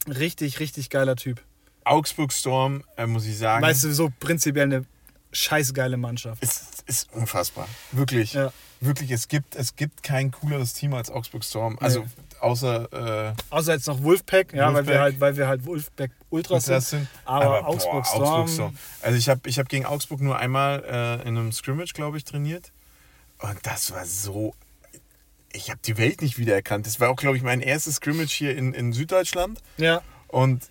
[0.08, 1.42] Richtig, richtig geiler Typ.
[1.84, 4.84] Augsburg Storm, äh, muss ich sagen, Weißt du, so prinzipiell eine
[5.32, 6.42] scheißgeile Mannschaft.
[6.42, 7.68] ist, ist unfassbar.
[7.90, 8.34] Wirklich.
[8.34, 8.52] Ja.
[8.80, 11.78] Wirklich, es gibt, es gibt kein cooleres Team als Augsburg Storm.
[11.80, 12.06] Also Nee.
[12.42, 16.66] Außer äh, Außer jetzt noch Wolfpack, ja, weil wir halt, weil wir halt Wolfpack Ultras
[16.66, 16.82] sind.
[16.82, 17.08] sind.
[17.24, 21.52] Aber, Augsburg, Storm, Also ich habe ich hab gegen Augsburg nur einmal äh, in einem
[21.52, 22.72] Scrimmage, glaube ich, trainiert.
[23.38, 24.54] Und das war so.
[25.52, 26.86] Ich habe die Welt nicht wiedererkannt.
[26.86, 29.60] Das war auch, glaube ich, mein erstes Scrimmage hier in, in Süddeutschland.
[29.76, 30.62] Ja, Und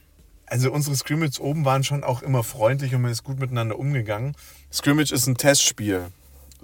[0.47, 4.35] also unsere Scrimmages oben waren schon auch immer freundlich und man ist gut miteinander umgegangen.
[4.71, 6.07] Scrimmage ist ein Testspiel.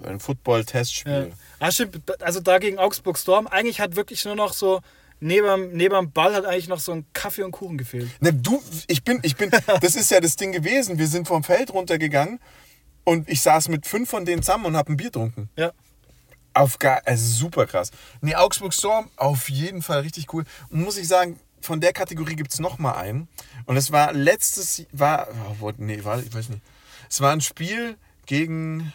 [0.02, 0.18] Ein ja.
[0.18, 1.32] Football-Testspiel.
[1.58, 2.02] Ah, stimmt.
[2.20, 4.80] Also da gegen Augsburg Storm, eigentlich hat wirklich nur noch so,
[5.20, 8.10] neben, neben dem Ball hat eigentlich noch so ein Kaffee und Kuchen gefehlt.
[8.20, 9.50] Ne, du, ich bin, ich bin,
[9.80, 10.98] das ist ja das Ding gewesen.
[10.98, 12.40] Wir sind vom Feld runtergegangen
[13.04, 15.48] und ich saß mit fünf von denen zusammen und habe ein Bier getrunken.
[15.56, 15.72] Ja.
[16.54, 17.90] Auf gar, also super krass.
[18.20, 20.44] Nee, Augsburg Storm, auf jeden Fall richtig cool.
[20.70, 23.28] Und muss ich sagen, von der Kategorie gibt es nochmal einen.
[23.66, 25.28] Und es war letztes, war,
[25.60, 26.62] oh, nee, war, ich weiß nicht.
[27.10, 28.92] Es war ein Spiel gegen,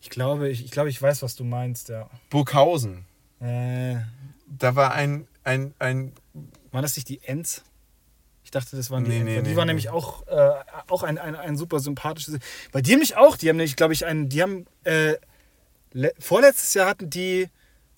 [0.00, 2.08] Ich glaube, ich, ich glaube, ich weiß, was du meinst, ja.
[2.30, 3.04] Burghausen.
[3.40, 3.96] Äh,
[4.46, 6.12] Da war ein, ein, ein
[6.72, 7.62] waren das nicht die Ents?
[8.44, 9.26] Ich dachte, das waren die Nee, Ents.
[9.30, 10.50] nee, die nee, waren nämlich auch, äh,
[10.88, 12.38] auch ein, ein, ein super sympathisches.
[12.72, 13.36] Bei dir nämlich auch.
[13.36, 15.14] Die haben nämlich, glaube ich, einen, die haben, äh,
[15.92, 17.48] le- vorletztes Jahr hatten die,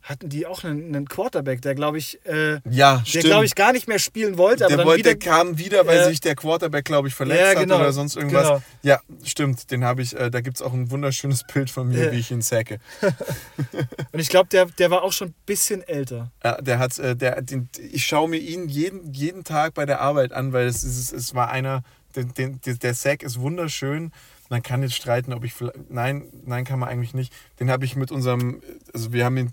[0.02, 3.72] hatten die auch einen, einen Quarterback, der, glaube ich, äh, ja, der, glaube ich, gar
[3.72, 5.14] nicht mehr spielen wollte, aber der, dann wollte, wieder.
[5.14, 7.92] der kam wieder, weil äh, sich der Quarterback, glaube ich, verletzt Ja, genau, hat oder
[7.92, 8.46] sonst irgendwas.
[8.48, 8.62] genau.
[8.82, 9.70] Ja, stimmt.
[9.70, 12.30] Den habe ich, äh, da gibt es auch ein wunderschönes Bild von mir, wie ich
[12.30, 12.78] ihn sacke.
[14.12, 16.30] Und ich glaube, der, der war auch schon ein bisschen älter.
[16.42, 20.00] Ja, der hat, äh, der, den, ich schaue mir ihn jeden, jeden Tag bei der
[20.00, 21.82] Arbeit an, weil es, ist, es war einer,
[22.16, 24.12] den, den, der- der Sack ist wunderschön.
[24.50, 27.32] Man kann jetzt streiten, ob ich vielleicht, nein, nein, kann man eigentlich nicht.
[27.60, 28.60] Den habe ich mit unserem,
[28.92, 29.52] also wir haben ihn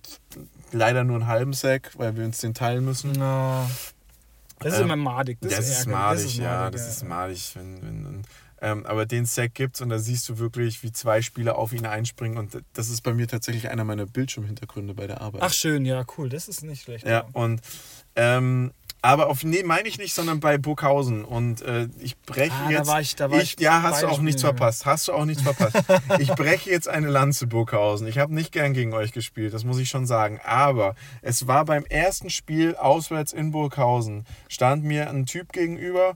[0.73, 3.13] leider nur einen halben Sack, weil wir uns den teilen müssen.
[3.15, 3.69] Na,
[4.59, 5.37] das ist Ähm, immer madig.
[5.39, 7.51] Das, Das, ist madig, ja, madig, das ist madig.
[7.55, 8.21] Wenn, wenn, wenn,
[8.59, 11.85] ähm, aber den Sack gibt's und da siehst du wirklich, wie zwei Spieler auf ihn
[11.85, 15.43] einspringen und das ist bei mir tatsächlich einer meiner Bildschirmhintergründe bei der Arbeit.
[15.43, 16.27] Ach schön, ja, cool.
[16.27, 17.05] Das ist nicht schlecht.
[17.05, 17.61] Ja, und
[18.15, 21.23] ähm, aber auf nee, meine ich nicht, sondern bei Burghausen.
[21.23, 22.87] Und äh, ich breche Ah, da jetzt.
[22.87, 24.85] war ich- da war ich ja, hast du auch nichts verpasst.
[24.85, 25.77] Hast du auch nichts verpasst.
[26.19, 28.07] ich breche jetzt eine Lanze Burghausen.
[28.07, 30.39] Ich habe nicht gern gegen euch gespielt, das muss ich schon sagen.
[30.43, 36.15] Aber es war beim ersten Spiel auswärts in Burghausen, stand mir ein Typ gegenüber.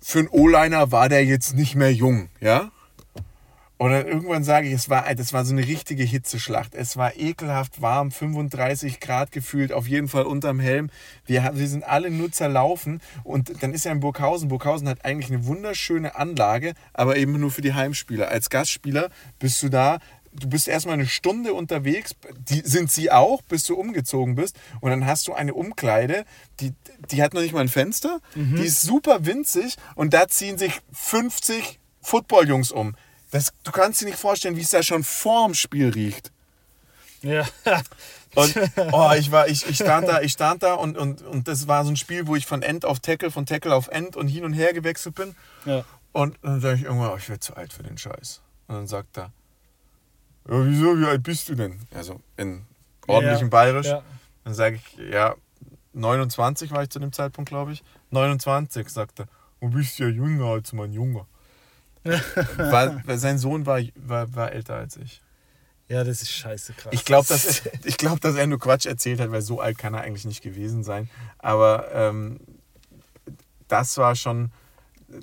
[0.00, 2.70] Für einen O-Liner war der jetzt nicht mehr jung, ja?
[3.78, 6.74] Und dann irgendwann sage ich, es war, das war so eine richtige Hitzeschlacht.
[6.74, 10.88] Es war ekelhaft warm, 35 Grad gefühlt, auf jeden Fall unterm Helm.
[11.26, 13.02] Wir, wir sind alle nur zerlaufen.
[13.22, 14.48] Und dann ist ja in Burghausen.
[14.48, 18.28] Burghausen hat eigentlich eine wunderschöne Anlage, aber eben nur für die Heimspieler.
[18.28, 19.98] Als Gastspieler bist du da.
[20.32, 22.14] Du bist erstmal eine Stunde unterwegs,
[22.50, 24.58] die sind sie auch, bis du umgezogen bist.
[24.80, 26.26] Und dann hast du eine Umkleide,
[26.60, 26.72] die,
[27.10, 30.78] die hat noch nicht mal ein Fenster, die ist super winzig und da ziehen sich
[30.92, 32.94] 50 Footballjungs um.
[33.30, 36.30] Das, du kannst dir nicht vorstellen, wie es da schon vorm Spiel riecht.
[37.22, 37.44] Ja.
[38.34, 38.54] Und
[38.92, 41.84] oh, ich, war, ich, ich stand da, ich stand da und, und, und das war
[41.84, 44.44] so ein Spiel, wo ich von End auf Tackle, von Tackle auf End und hin
[44.44, 45.34] und her gewechselt bin.
[45.64, 45.84] ja.
[46.12, 48.40] Und dann sage ich irgendwann, oh, ich werde zu alt für den Scheiß.
[48.68, 49.32] Und dann sagt er,
[50.48, 51.78] ja, wieso, wie alt bist du denn?
[51.94, 52.64] Also in
[53.06, 53.86] ordentlichem Ja, Bayerisch.
[53.86, 54.02] Ja.
[54.44, 55.34] Dann sage ich, ja,
[55.92, 57.82] 29 war ich zu dem Zeitpunkt, glaube ich.
[58.10, 59.28] 29, sagt er.
[59.60, 61.26] Du bist ja jünger als mein Junge.
[62.56, 65.20] Weil sein Sohn war, war, war älter als ich.
[65.88, 66.92] ja, das ist scheiße krass.
[66.92, 69.78] Ich glaube, dass, er- ich glaub, dass er nur Quatsch erzählt hat, weil so alt
[69.78, 71.08] kann er eigentlich nicht gewesen sein.
[71.38, 72.40] Aber ähm,
[73.68, 74.50] das war schon,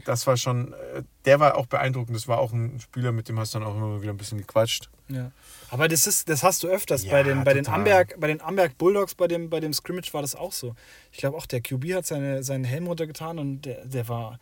[0.06, 2.15] das war schon, äh, der war auch beeindruckend.
[2.15, 4.38] Das war auch ein Spieler, mit dem hast du dann auch immer wieder ein bisschen
[4.38, 4.89] gequatscht.
[5.10, 5.32] Ja.
[5.69, 7.04] Aber das, ist, das hast du öfters.
[7.04, 7.67] Ja, bei, den, bei, den.
[7.67, 10.76] Amberg, bei den Amberg Bulldogs, bei dem, bei dem Scrimmage war das auch so.
[11.12, 14.39] Ich glaube auch, der QB hat seine, seinen Helm runtergetan und der, der war.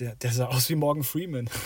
[0.00, 1.48] Der, der sah aus wie Morgan Freeman.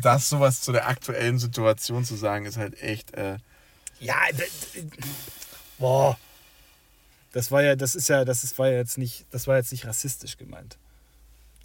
[0.00, 3.14] Das sowas zu der aktuellen Situation zu sagen, ist halt echt.
[3.14, 3.38] Äh,
[4.00, 4.14] Ja,
[5.78, 6.16] boah.
[7.32, 9.72] Das war ja, das ist ja, das ist, war ja jetzt nicht, das war jetzt
[9.72, 10.78] nicht rassistisch gemeint.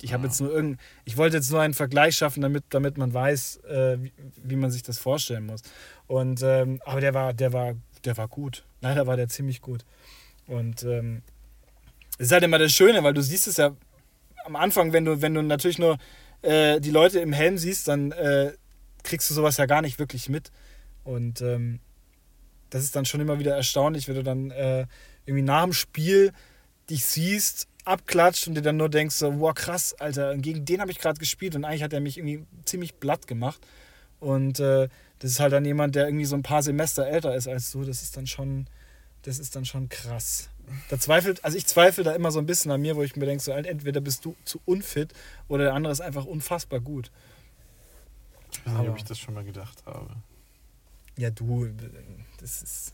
[0.02, 3.14] Ich habe jetzt nur irgend, ich wollte jetzt nur einen Vergleich schaffen, damit, damit man
[3.14, 4.12] weiß, äh, wie,
[4.44, 5.62] wie man sich das vorstellen muss.
[6.08, 8.66] Und ähm, aber der war, der war, der war gut.
[8.82, 9.86] Leider war der ziemlich gut.
[10.48, 11.22] Und ähm,
[12.18, 13.76] es ist halt immer das Schöne, weil du siehst es ja
[14.46, 15.98] am Anfang, wenn du, wenn du natürlich nur
[16.42, 18.54] äh, die Leute im Helm siehst, dann äh,
[19.04, 20.52] kriegst du sowas ja gar nicht wirklich mit.
[21.04, 21.80] Und ähm,
[22.70, 24.86] das ist dann schon immer wieder erstaunlich, wenn du dann äh,
[25.26, 26.32] irgendwie nach dem Spiel
[26.90, 30.92] dich siehst, abklatscht und dir dann nur denkst, so, wow, krass, Alter, gegen den habe
[30.92, 33.66] ich gerade gespielt und eigentlich hat er mich irgendwie ziemlich blatt gemacht.
[34.20, 34.88] Und äh,
[35.20, 37.84] das ist halt dann jemand, der irgendwie so ein paar Semester älter ist als du.
[37.84, 38.68] Das ist dann schon,
[39.24, 40.50] das ist dann schon krass.
[40.90, 43.26] Da zweifelt, also ich zweifle da immer so ein bisschen an mir, wo ich mir
[43.26, 45.14] denke, so, entweder bist du zu unfit
[45.48, 47.12] oder der andere ist einfach unfassbar gut.
[48.52, 50.16] ich weiß nicht, ob ich das schon mal gedacht habe.
[51.18, 51.68] Ja, du,
[52.40, 52.94] das ist.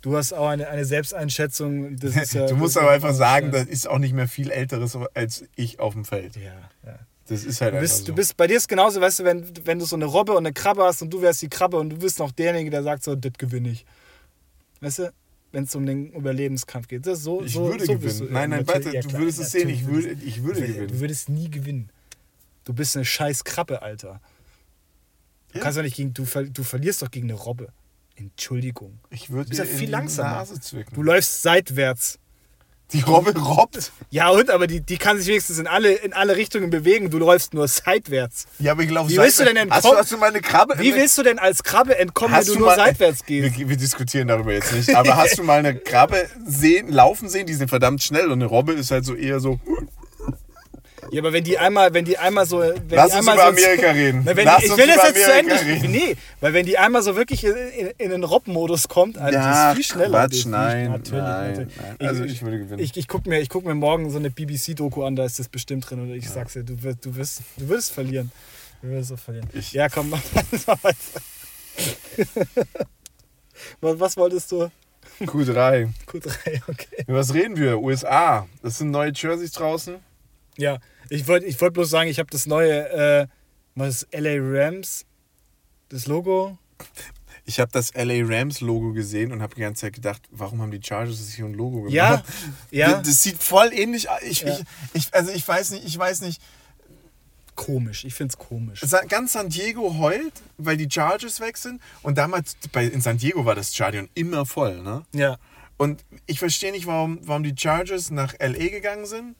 [0.00, 1.96] Du hast auch eine, eine Selbsteinschätzung.
[1.96, 3.64] Das ja, du musst das aber einfach sagen, ja.
[3.64, 6.36] da ist auch nicht mehr viel Älteres als ich auf dem Feld.
[6.36, 6.98] Ja, ja.
[7.28, 8.04] Das ist halt Du einfach bist, so.
[8.06, 10.46] du bist, bei dir ist genauso, weißt du, wenn, wenn du so eine Robbe und
[10.46, 13.02] eine Krabbe hast und du wärst die Krabbe und du bist noch derjenige, der sagt
[13.02, 13.84] so, das gewinne ich.
[14.80, 15.12] Weißt du,
[15.52, 17.06] wenn es um den Überlebenskampf geht.
[17.06, 18.18] Das so, ich so, würde so gewinnen.
[18.18, 21.00] du- nein, nein, warte, ja, du würdest es sehen, ich würde, ich würde Du gewinnen.
[21.00, 21.90] würdest nie gewinnen.
[22.64, 24.20] Du bist eine scheiß Krabbe, Alter.
[25.52, 25.64] Du Ja.
[25.64, 27.68] kannst doch nicht gegen, du, ver- du verlierst doch gegen eine Robbe.
[28.16, 28.98] Entschuldigung.
[29.10, 30.30] Ich würde Du bist ja dir in viel die langsamer.
[30.30, 30.94] Nase zwicken.
[30.94, 32.18] Du läufst seitwärts.
[32.92, 33.92] Die Robbe robbt.
[34.10, 37.10] Ja, und aber die, die kann sich wenigstens in alle, in alle Richtungen bewegen.
[37.10, 38.46] Du läufst nur seitwärts.
[38.58, 39.98] Ja, aber ich glaube, Wie willst du denn Hast du, entkommen?
[39.98, 40.78] hast du meine Krabbe?
[40.78, 43.58] Wie willst du denn als Krabbe entkommen, wenn du, du nur mal- seitwärts gehst?
[43.58, 44.94] Wir, wir diskutieren darüber jetzt nicht.
[44.94, 47.46] Aber hast du mal eine Krabbe sehen, laufen sehen?
[47.46, 49.60] Die sind verdammt schnell und eine Robbe ist halt so eher so.
[51.10, 52.58] Ja, aber wenn die einmal, wenn die einmal so.
[52.60, 54.22] Wenn Lass die uns einmal über so Amerika reden.
[54.24, 55.90] Na, wenn Lass die, ich uns will das jetzt zu Ende Amerika reden.
[55.92, 59.74] Nee, weil wenn die einmal so wirklich in, in, in den Rob-Modus kommt, Alter, Ja,
[59.74, 60.18] die ist viel schneller.
[60.28, 61.76] Quatsch, nein, natürlich, nein, natürlich.
[61.98, 62.08] nein.
[62.08, 62.78] Also ich würde gewinnen.
[62.82, 65.48] Ich, ich gucke mir, ich guck mir morgen so eine BBC-Doku an, da ist das
[65.48, 66.00] bestimmt drin.
[66.00, 68.30] Und ich sag's dir, du wirst, du wirst, du wirst verlieren.
[68.82, 69.48] Du wirst so verlieren.
[69.54, 70.20] Ich- ja, komm, mach
[70.66, 70.96] mal weiter.
[73.80, 74.70] was, was wolltest du?
[75.20, 75.88] Q3.
[76.06, 77.04] Q3, okay.
[77.06, 77.80] Über was reden wir?
[77.80, 78.46] USA.
[78.62, 79.96] Das sind neue Jerseys draußen.
[80.56, 80.78] Ja,
[81.10, 83.26] ich wollte ich wollt bloß sagen, ich habe das neue, äh,
[83.74, 85.04] was ist LA Rams,
[85.88, 86.58] das Logo.
[87.44, 90.70] Ich habe das LA Rams Logo gesehen und habe die ganze Zeit gedacht, warum haben
[90.70, 91.92] die Chargers sich hier ein Logo gemacht?
[91.94, 92.22] Ja,
[92.70, 92.92] ja.
[92.98, 94.20] Das, das sieht voll ähnlich aus.
[94.22, 94.52] Ich, Ja.
[94.58, 94.64] ich,
[95.06, 96.42] ich, also ich weiß nicht, ich weiß nicht.
[97.54, 98.80] Komisch, ich find's komisch.
[98.82, 101.80] Sa- Ganz San Diego heult, weil die Chargers weg sind.
[102.02, 104.80] Und damals bei, in San Diego war das Stadion immer voll.
[104.82, 105.04] Ne?
[105.12, 105.38] Ja,
[105.76, 109.34] Und ich verstehe nicht, warum, warum die Chargers nach LA gegangen sind.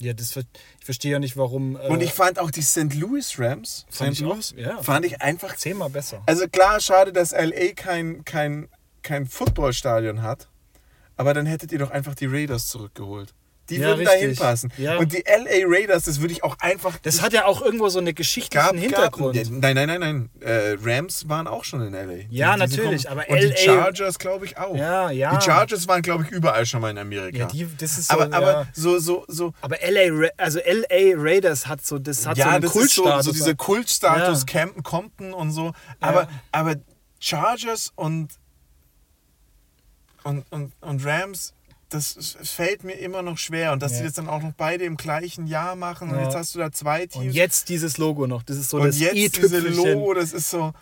[0.00, 0.46] Ja, das ich
[0.84, 1.76] verstehe ja nicht, warum.
[1.76, 2.94] Äh, Und ich fand auch die St.
[2.94, 4.20] Louis Rams, Fand St.
[4.20, 4.82] ich auch, Louis, ja.
[4.82, 5.56] fand ich einfach.
[5.56, 6.22] zehnmal besser.
[6.26, 8.68] Also klar, schade, dass LA kein, kein,
[9.02, 10.48] kein Footballstadion hat.
[11.16, 13.34] Aber dann hättet ihr doch einfach die Raiders zurückgeholt.
[13.70, 14.70] Die Ja, würden da hinpassen.
[14.76, 14.98] Ja.
[14.98, 16.98] Und die LA Raiders, das würde ich auch einfach.
[16.98, 19.34] Das hat ja auch irgendwo so einen geschichtlichen Hintergrund.
[19.36, 20.30] Gab, nein, nein, nein, nein.
[20.40, 22.26] Äh, Rams waren auch schon in LA.
[22.28, 24.76] Ja, Die- die natürlich, aber Und die LA Chargers, glaube ich, auch.
[24.76, 25.34] Ja, ja.
[25.34, 27.38] Die Chargers waren, glaube ich, überall schon mal in Amerika.
[27.38, 28.36] Ja, die, das ist so, aber, ja.
[28.36, 29.54] aber so, so, so.
[29.62, 33.02] aber LA, also LA Raiders hat so, das hat so ja, einen das ist so,
[33.04, 33.24] Kultstatus.
[33.24, 34.44] so dieser Kultstatus, Ja.
[34.46, 35.72] Campen, Compton und so.
[36.00, 36.74] Aber, aber
[37.18, 38.28] Chargers und,
[40.22, 41.53] und, und, und Rams,
[41.94, 43.72] das fällt mir immer noch schwer.
[43.72, 43.98] Und dass Ja.
[43.98, 46.10] die das dann auch noch beide im gleichen Jahr machen.
[46.10, 46.24] Und Ja.
[46.24, 47.24] jetzt hast du da zwei Teams.
[47.26, 48.42] Und jetzt dieses Logo noch.
[48.42, 49.26] Das ist so und das jetzt diese
[49.56, 49.74] i-Tüpfelchen.
[49.98, 50.72] Logo, das ist so,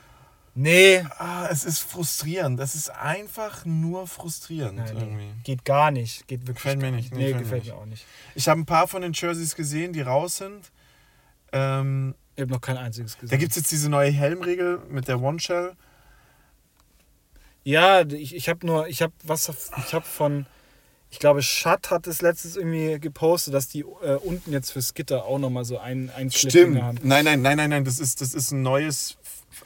[0.55, 2.61] Nee, ah, es ist frustrierend.
[2.61, 5.31] Das ist einfach nur frustrierend Nein, irgendwie.
[5.45, 6.29] geht gar nicht.
[6.29, 7.15] Geht wirklich Gefällt mir nicht.
[7.15, 8.05] Nee, Nee, gefällt mir auch nicht.
[8.35, 10.71] Ich habe ein paar von den Jerseys gesehen, die raus sind.
[11.53, 13.31] Ähm, Ich habe noch kein einziges gesehen.
[13.31, 15.73] da gibt es jetzt diese neue Helmregel mit der One-Shell.
[17.65, 19.49] Ja, ich, ich habe nur, ich habe was,
[19.79, 20.47] ich habe von,
[21.13, 25.27] ich glaube, Schatt hat es letztens irgendwie gepostet, dass die äh, unten jetzt fürs Gitter
[25.27, 26.99] auch nochmal so ein, ein Clipping haben.
[27.03, 27.85] Nein, nein, nein, nein, nein.
[27.85, 29.19] Das ist, das ist ein neues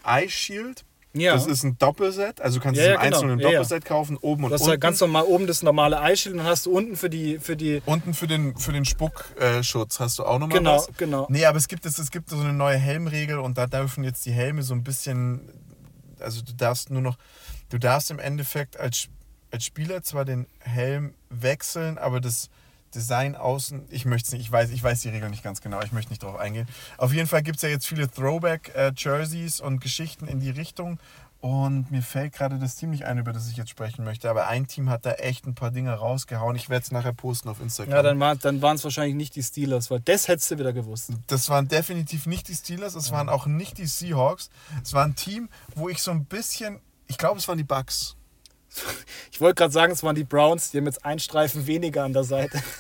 [0.05, 0.85] Eye Shield.
[1.15, 1.33] Ja.
[1.35, 2.41] Das ist ein Doppelset.
[2.43, 3.49] Also du kannst Ja, es ja, im Einzelnen genau.
[3.49, 3.59] Ja, ja.
[3.61, 4.71] Doppelset kaufen, oben und Du hast unten.
[4.73, 7.57] halt ganz normal oben das normale Eischild und dann hast du unten für die, für
[7.57, 10.91] die, Unten für den, für den Spuckschutz hast du auch nochmal genau, was.
[10.99, 11.27] genau.
[11.31, 14.27] Nee, aber es gibt, es, es gibt so eine neue Helmregel und da dürfen jetzt
[14.27, 15.41] die Helme so ein bisschen,
[16.21, 17.17] also du darfst nur noch,
[17.71, 19.09] du darfst im Endeffekt als,
[19.51, 22.51] als Spieler zwar den Helm wechseln, aber das
[22.95, 25.83] Design außen, ich möchte es nicht, ich weiß, ich weiß die Regel nicht ganz genau,
[25.83, 26.67] ich möchte nicht drauf eingehen.
[26.99, 30.99] Auf jeden Fall gibt es ja jetzt viele Throwback-Jerseys und Geschichten in die Richtung
[31.41, 34.49] und mir fällt gerade das Team nicht ein, über das ich jetzt sprechen möchte, aber
[34.49, 36.57] ein Team hat da echt ein paar Dinge rausgehauen.
[36.57, 37.95] Ich werde es nachher posten auf Instagram.
[37.95, 40.73] Ja, dann, war, dann waren es wahrscheinlich nicht die Steelers, weil das hättest du wieder
[40.73, 41.11] gewusst.
[41.27, 44.51] Das waren definitiv nicht die Steelers, es waren auch nicht die Seahawks.
[44.83, 48.16] Es war ein Team, wo ich so ein bisschen, ich glaube, es waren die Bucks.
[49.33, 52.15] Ich wollte gerade sagen, es waren die Browns, die haben jetzt einen Streifen weniger an
[52.15, 52.63] der Seite.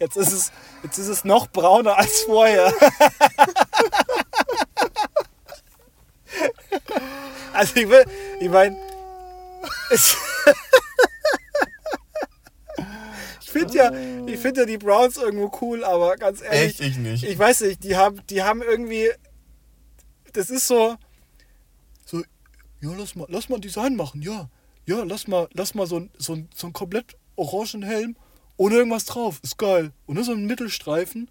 [0.00, 0.50] Jetzt ist es,
[0.82, 2.72] jetzt ist es noch brauner als vorher.
[7.52, 8.04] Also ich will,
[8.40, 8.76] ich meine,
[9.90, 10.16] ich
[13.50, 13.92] finde ja,
[14.26, 17.24] ich finde ja die Browns irgendwo cool, aber ganz ehrlich, Echt, ich nicht.
[17.24, 19.10] ich weiß nicht, die haben, die haben irgendwie,
[20.32, 20.96] das ist so,
[22.82, 24.50] ja, lass mal, lass mal ein Design machen, ja,
[24.86, 28.16] ja, lass mal, lass mal so ein, so ein, so ein komplett orangen Helm
[28.56, 29.92] ohne irgendwas drauf, ist geil.
[30.06, 31.28] Und nur so ein Mittelstreifen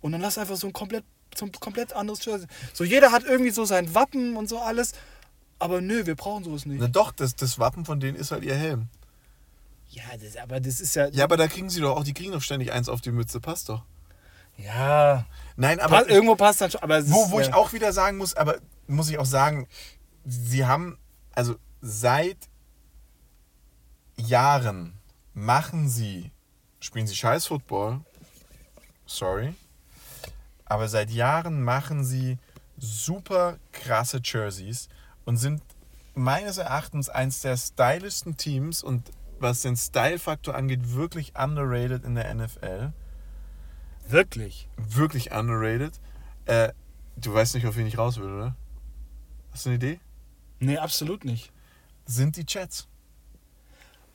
[0.00, 2.46] und dann lass einfach so ein komplett, so ein komplett anderes Jersey.
[2.72, 4.92] So jeder hat irgendwie so sein Wappen und so alles,
[5.58, 6.80] aber nö, wir brauchen sowas nicht.
[6.80, 8.88] Na doch, das, das Wappen von denen ist halt ihr Helm.
[9.90, 12.32] Ja, das, aber das ist ja, Ja, aber da kriegen sie doch auch, die kriegen
[12.32, 13.82] doch ständig eins auf die Mütze, passt doch.
[14.56, 17.46] ja, Nein, aber irgendwo passt dann schon, aber wo, ist, wo ja.
[17.46, 19.68] ich auch wieder sagen muss, aber muss ich auch sagen,
[20.24, 20.98] sie haben,
[21.32, 22.48] also seit
[24.16, 24.94] Jahren
[25.34, 26.30] machen sie,
[26.80, 28.00] spielen sie scheiß Football,
[29.06, 29.54] sorry,
[30.64, 32.38] aber seit Jahren machen sie
[32.76, 34.88] super krasse Jerseys
[35.24, 35.62] und sind
[36.14, 42.32] meines Erachtens eins der stylischsten Teams und was den Style-Faktor angeht, wirklich underrated in der
[42.34, 42.92] NFL.
[44.06, 44.68] wirklich.
[44.76, 45.98] Wirklich underrated.
[46.44, 46.72] Äh,
[47.16, 48.56] du weißt nicht, auf wen ich raus will, oder?
[49.50, 50.00] Hast du eine Idee?
[50.60, 51.50] Nee, absolut nicht.
[52.06, 52.86] Sind die Jets.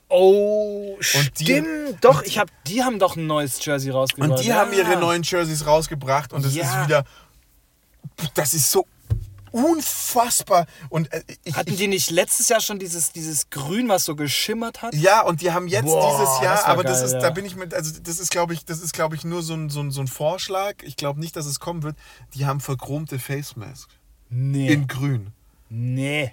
[0.08, 2.04] Oh, Und die- stimmt.
[2.04, 4.30] doch, ich hab, die haben doch ein neues Jersey rausgebracht.
[4.30, 4.56] Und die ja.
[4.56, 6.64] haben ihre neuen Jerseys rausgebracht und das Ja.
[6.82, 7.04] ist wieder.
[8.34, 8.86] Das ist so.
[9.52, 10.66] unfassbar.
[10.90, 14.80] Und äh, ich, Hatten die nicht letztes Jahr schon dieses, dieses Grün, was so geschimmert
[14.82, 14.94] hat?
[14.94, 17.18] ja, und die haben jetzt Boah, dieses Jahr, das aber das geil, ist, ja.
[17.20, 19.54] da bin ich mit, also das ist, glaube ich, das ist, glaube ich, nur so
[19.54, 20.76] ein, so, ein, so ein Vorschlag.
[20.82, 21.96] Ich glaube nicht, dass es kommen wird.
[22.34, 23.88] Die haben verchromte Face Mask
[24.28, 24.72] Nee.
[24.72, 25.32] in Grün.
[25.70, 26.32] Nee.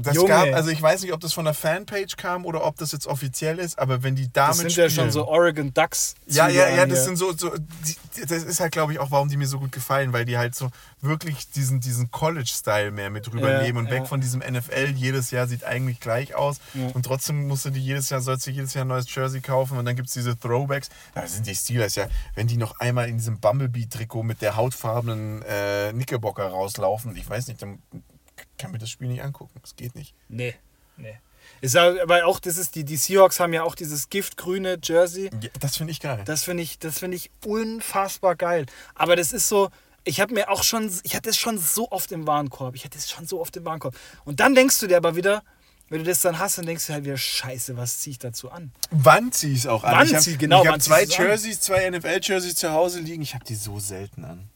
[0.00, 0.28] Das Junge.
[0.28, 3.08] gab, also ich weiß nicht, ob das von der Fanpage kam oder ob das jetzt
[3.08, 6.14] offiziell ist, aber wenn die damit Das sind spielen, ja schon so Oregon Ducks.
[6.26, 7.04] Ja, ja, ja, das hier.
[7.06, 9.72] sind so, so die, das ist halt, glaube ich, auch, warum die mir so gut
[9.72, 14.00] gefallen, weil die halt so wirklich diesen, diesen College-Style mehr mit drüber Ja, und weg
[14.00, 14.04] ja.
[14.04, 16.88] von diesem NFL, jedes Jahr sieht eigentlich gleich aus Ja.
[16.94, 19.78] und trotzdem musst du die jedes Jahr, sollst du jedes Jahr ein neues Jersey kaufen
[19.78, 20.90] und dann gibt es diese Throwbacks.
[21.14, 25.42] Da sind die Steelers ja, wenn die noch einmal in diesem Bumblebee-Trikot mit der hautfarbenen
[25.42, 27.82] äh, Knickerbocker rauslaufen, ich weiß nicht, dann
[28.58, 29.58] kann mir das Spiel nicht angucken.
[29.62, 30.14] Das geht nicht.
[30.28, 30.54] Nee,
[30.96, 31.18] nee.
[31.60, 35.30] Ist aber auch, das ist die, die Seahawks haben ja auch dieses giftgrüne Jersey.
[35.40, 36.22] Ja, das finde ich geil.
[36.26, 38.66] Das finde ich, das finde ich unfassbar geil.
[38.94, 39.70] Aber das ist so,
[40.04, 42.74] ich habe mir auch schon, ich hatte es schon so oft im Warenkorb.
[42.74, 43.96] Ich hatte es schon so oft im Warenkorb.
[44.24, 45.42] Und dann denkst du dir aber wieder,
[45.88, 48.50] wenn du das dann hast, dann denkst du halt wieder, scheiße, was ziehe ich dazu
[48.50, 48.70] an?
[48.90, 49.94] Wann zieh ich es auch an?
[49.96, 51.08] Wann ich habe zieh- genau, ich hab wann zwei an?
[51.08, 53.22] Jerseys, zwei NFL-Jerseys zu Hause liegen.
[53.22, 54.50] Ich habe die so selten an.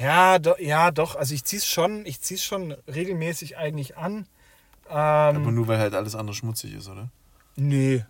[0.00, 1.16] Ja, do, ja, doch.
[1.16, 4.26] Also ich ziehe es schon, ich ziehe es schon regelmäßig eigentlich an.
[4.88, 7.10] Ähm, Aber nur weil halt alles andere schmutzig ist, oder?
[7.56, 8.04] nee.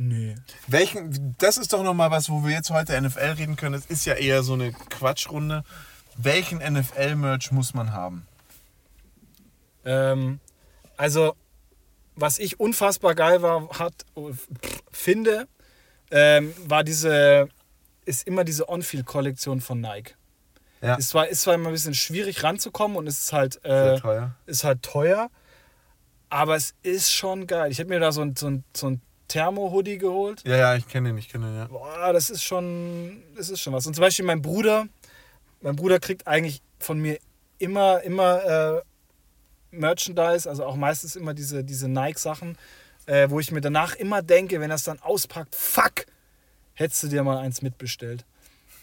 [0.00, 0.36] Nee.
[0.68, 3.72] Welchen, das ist doch nochmal was, wo wir jetzt heute NFL reden können.
[3.72, 5.64] Das ist ja eher so eine Quatschrunde.
[6.16, 8.24] Welchen NFL-Merch muss man haben?
[9.84, 10.38] Ähm,
[10.96, 11.34] also,
[12.14, 15.48] was ich unfassbar geil war, hat, pff, finde,
[16.12, 17.48] ähm, war diese,
[18.04, 20.14] ist immer diese On-Field-Kollektion von Nike.
[20.80, 23.98] Ja, Ist zwar, ist zwar immer ein bisschen schwierig ranzukommen und es ist halt, äh,
[23.98, 24.34] teuer.
[24.46, 25.28] ist halt teuer,
[26.28, 27.70] aber es ist schon geil.
[27.70, 30.42] Ich habe mir da so ein, so ein, so ein Thermo-Hoodie geholt.
[30.44, 31.66] Ja, ja, ich kenne den, ich kenne den, ja.
[31.66, 33.86] Boah, das ist schon, das ist schon was.
[33.86, 34.86] Und zum Beispiel mein Bruder,
[35.60, 37.18] mein Bruder kriegt eigentlich von mir
[37.58, 38.82] immer, immer äh,
[39.70, 42.56] Merchandise, also auch meistens immer diese, diese Nike-Sachen,
[43.06, 46.06] äh, wo ich mir danach immer denke, wenn er es dann auspackt, fuck,
[46.74, 48.24] hättest du dir mal eins mitbestellt.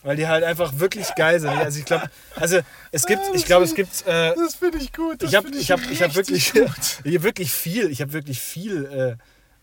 [0.06, 1.50] Weil die halt einfach wirklich geil sind.
[1.50, 2.60] Also ich glaube, also
[2.92, 5.24] es gibt, ich glaube, es gibt, äh, Das finde ich gut.
[5.24, 7.00] Ich habe ich hab, ich hab richtig wirklich, gut.
[7.04, 9.18] ich hab wirklich viel, ich habe wirklich viel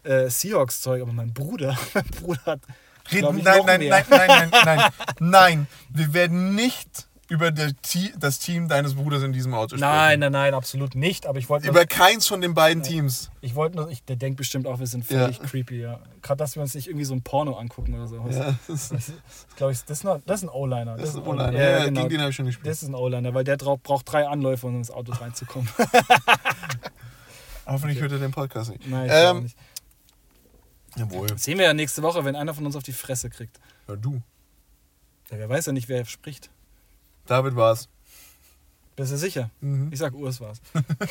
[0.05, 2.61] äh, äh, Seahawks-Zeug, aber mein Bruder, mein Bruder hat,
[3.13, 3.91] Reden, nein, nein, mehr.
[3.91, 5.67] nein, nein, nein, nein, nein.
[5.91, 9.81] Wir werden nicht über das Team deines Bruders in diesem Auto sprechen.
[9.91, 11.25] Nein, nein, nein, absolut nicht.
[11.27, 13.31] Aber ich wollte Über keins von den beiden Teams.
[13.41, 15.21] ich wollte nur, ich, der denkt bestimmt auch, wir sind Ja.
[15.21, 15.99] völlig creepy, ja.
[16.21, 18.17] Gerade, dass wir uns nicht irgendwie so ein Porno angucken oder so.
[18.31, 19.13] Ja, Das, das
[19.57, 20.97] glaube ich, das ist, noch, das ist ein O-Liner.
[20.99, 21.53] das ist ein O-Liner.
[21.59, 22.01] Ja, Ja, genau.
[22.03, 22.67] Gegen den habe ich schon gespielt.
[22.67, 25.69] Das ist ein O-Liner, weil der drauf, braucht drei Anläufe, um ins Auto reinzukommen.
[27.67, 28.87] Hoffentlich hört er den Podcast nicht.
[28.89, 29.57] Nein, ich ähm, nicht.
[30.97, 31.29] jawohl.
[31.29, 33.59] Das sehen wir ja nächste Woche, wenn einer von uns auf die Fresse kriegt.
[33.89, 34.21] Ja, du.
[35.31, 36.51] Ja, wer weiß ja nicht, wer spricht.
[37.27, 37.89] David war's.
[38.97, 39.51] Bist du sicher?
[39.61, 39.89] Mhm.
[39.91, 40.61] Ich sag, Urs war's.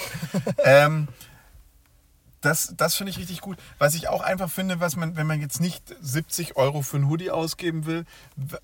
[0.63, 1.07] ähm,
[2.41, 3.57] das das finde ich richtig gut.
[3.77, 7.09] Was ich auch einfach finde, was man, wenn man jetzt nicht 70 Euro für einen
[7.09, 8.05] Hoodie ausgeben will,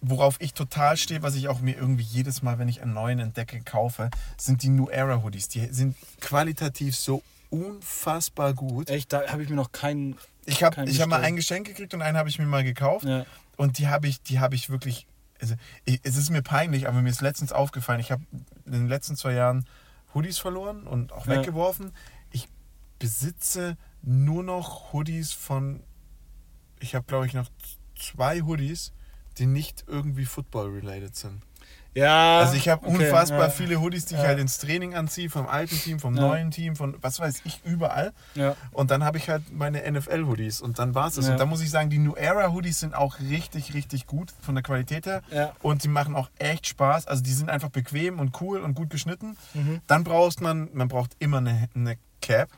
[0.02, 3.20] worauf ich total stehe, was ich auch mir irgendwie jedes Mal, wenn ich einen neuen
[3.20, 5.48] entdecke, kaufe, sind die New Era Hoodies.
[5.50, 8.90] Die sind qualitativ so unfassbar gut.
[8.90, 10.18] Echt, da habe ich mir noch keinen.
[10.46, 13.06] Ich habe hab mal ein Geschenk gekriegt und einen habe ich mir mal gekauft.
[13.06, 13.26] Ja.
[13.58, 15.08] Und die habe ich, die habe ich wirklich.
[15.42, 18.24] Also, ich, es ist mir peinlich, aber mir ist letztens aufgefallen, ich habe
[18.66, 19.66] in den letzten zwei Jahren
[20.14, 21.38] Hoodies verloren und auch Ja.
[21.38, 21.94] weggeworfen.
[22.32, 22.48] Ich
[23.00, 25.84] besitze nur noch Hoodies von.
[26.80, 27.50] Ich habe, glaube ich, noch
[27.96, 28.94] zwei Hoodies,
[29.38, 31.44] die nicht irgendwie Football-related sind.
[31.98, 32.40] Ja.
[32.40, 34.28] Also ich habe okay, unfassbar ja, viele Hoodies, die ich Ja.
[34.28, 36.22] halt ins Training anziehe, vom alten Team, vom Ja.
[36.22, 38.14] neuen Team, von was weiß ich, überall.
[38.36, 38.56] Ja.
[38.72, 41.28] Und dann habe ich halt meine NFL-Hoodies und dann war es das.
[41.28, 44.64] Und da muss ich sagen, die New Era-Hoodies sind auch richtig, richtig gut von der
[44.64, 45.22] Qualität her.
[45.62, 47.08] Und die machen auch echt Spaß.
[47.08, 49.36] Also die sind einfach bequem und cool und gut geschnitten.
[49.54, 49.82] Mhm.
[49.88, 52.50] Dann braucht man, man braucht immer eine, eine Cap.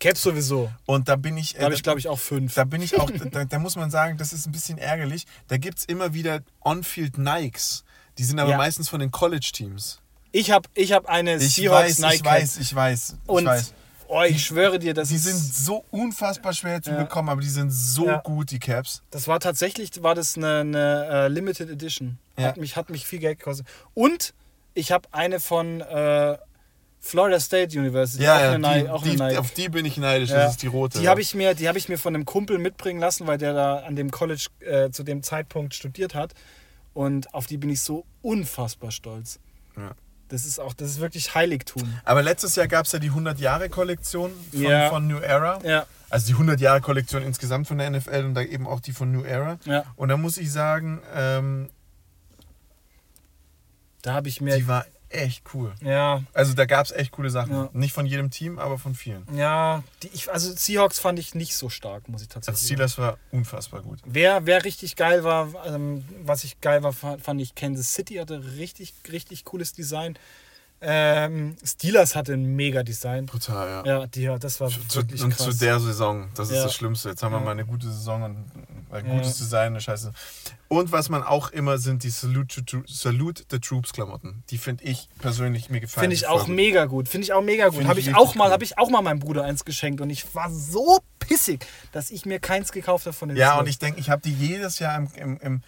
[0.00, 0.70] Caps sowieso.
[0.86, 2.54] Und da bin ich, Da habe ich, glaube ich, auch fünf.
[2.54, 5.24] da bin ich auch, da, da muss man sagen, das ist ein bisschen ärgerlich.
[5.48, 7.84] Da gibt es immer wieder On-Field Nikes.
[8.18, 8.56] Die sind aber Ja.
[8.56, 10.00] meistens von den College-Teams.
[10.32, 13.16] Ich habe ich hab eine Ich Seahawks weiß, Nike ich weiß, ich weiß.
[13.24, 13.72] Ich Und weiß.
[14.08, 17.02] oh, ich schwöre dir, das Die sind so unfassbar schwer zu Ja.
[17.02, 18.18] bekommen, aber die sind so Ja.
[18.18, 19.02] gut, die Caps.
[19.10, 22.18] das war tatsächlich war das eine, eine äh, Limited Edition.
[22.36, 23.66] Hat mich hat mich viel Geld gekostet.
[23.94, 24.34] Und
[24.74, 26.36] ich habe eine von äh,
[27.00, 30.30] Florida State University, Ja, auch ja, eine die, auch die, auf die bin ich neidisch,
[30.30, 30.36] Ja.
[30.44, 30.98] das ist die rote.
[31.00, 33.52] Die habe ich mir, die habe ich mir von einem Kumpel mitbringen lassen, weil der
[33.52, 36.32] da an dem College äh, zu dem Zeitpunkt studiert hat.
[36.94, 39.38] Und auf die bin ich so unfassbar stolz.
[39.76, 39.90] Ja.
[40.28, 41.82] Das ist auch, das ist wirklich Heiligtum.
[42.04, 44.88] Aber letztes Jahr gab es ja die 100-Jahre-Kollektion von, Ja.
[44.88, 45.60] von New Era.
[45.64, 49.22] Ja, Also die 100-Jahre-Kollektion insgesamt von der NFL und da eben auch die von New
[49.22, 49.58] Era.
[49.64, 49.84] ja.
[49.96, 51.68] Und da muss ich sagen, ähm,
[54.02, 54.84] Da habe ich mir, die war
[55.14, 55.72] echt cool.
[55.82, 57.52] Ja, Also da gab es echt coole Sachen.
[57.54, 57.70] Ja.
[57.72, 59.26] Nicht von jedem Team, aber von vielen.
[59.34, 59.82] ja.
[60.02, 62.66] Die, ich, also Seahawks fand ich nicht so stark, muss ich Also tatsächlich sagen.
[62.88, 64.00] Steelers war unfassbar gut.
[64.04, 68.14] Wer, wer richtig geil war, ähm, was ich geil war, fa- fand ich Kansas City
[68.16, 70.18] hatte richtig, richtig cooles Design.
[70.80, 73.24] Ähm, Steelers hatte ein mega Design.
[73.24, 74.00] Brutal, ja.
[74.00, 75.46] Ja, die, ja, das war Zu, wirklich und krass.
[75.46, 76.64] zu der Saison, das ist Ja.
[76.64, 77.08] das Schlimmste.
[77.08, 78.44] Jetzt haben wir mal eine gute Saison und
[78.92, 80.12] ein gutes Design, eine Scheiße.
[80.68, 84.42] Und was man auch immer sind die Salute, to, Salute the Troops Klamotten.
[84.50, 86.02] Die finde ich persönlich mir gefallen.
[86.02, 86.54] Finde ich auch gut.
[86.54, 87.08] mega gut.
[87.08, 87.84] Finde ich auch mega gut.
[87.84, 88.52] Habe ich ich, richtig auch mal, cool.
[88.52, 92.26] habe ich auch mal meinem Bruder eins geschenkt und ich war so pissig, dass ich
[92.26, 93.60] mir keins gekauft habe von den Ja, Steelers.
[93.62, 95.62] und ich denke, ich habe die jedes Jahr im, im, im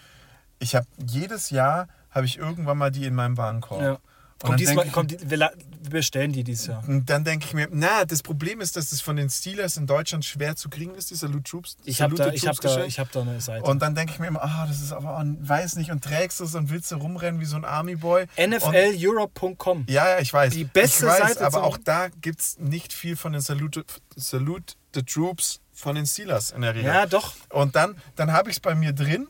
[0.59, 3.81] ich habe jedes Jahr habe ich irgendwann mal die in meinem Warenkorb.
[3.81, 3.97] ja.
[4.39, 5.51] Kommt diesmal, ich- kommt, die- wir,
[5.89, 6.83] bestellen die dieses Jahr.
[6.87, 9.87] Und dann denke ich mir, na, das Problem ist, dass es von den Steelers in
[9.87, 11.77] Deutschland schwer zu kriegen ist, die Salute Troops.
[11.85, 13.63] Ich habe da, ich hab da, ich hab da eine Seite.
[13.63, 16.41] Und dann denke ich mir immer, ah, das ist aber, oh, weiß nicht, und trägst
[16.41, 18.23] es und willst du rumrennen wie so ein Army-Boy.
[18.37, 19.85] Und, NFLeurope.com.
[19.87, 20.53] ja, ja, ich weiß.
[20.53, 23.85] Die beste weiß, Seite Aber auch da gibt es nicht viel von den Salute,
[24.15, 26.87] Salute the Troops von den Steelers in der Regel.
[26.87, 27.33] Ja, doch.
[27.49, 29.27] Und dann, dann habe ich es bei mir drin.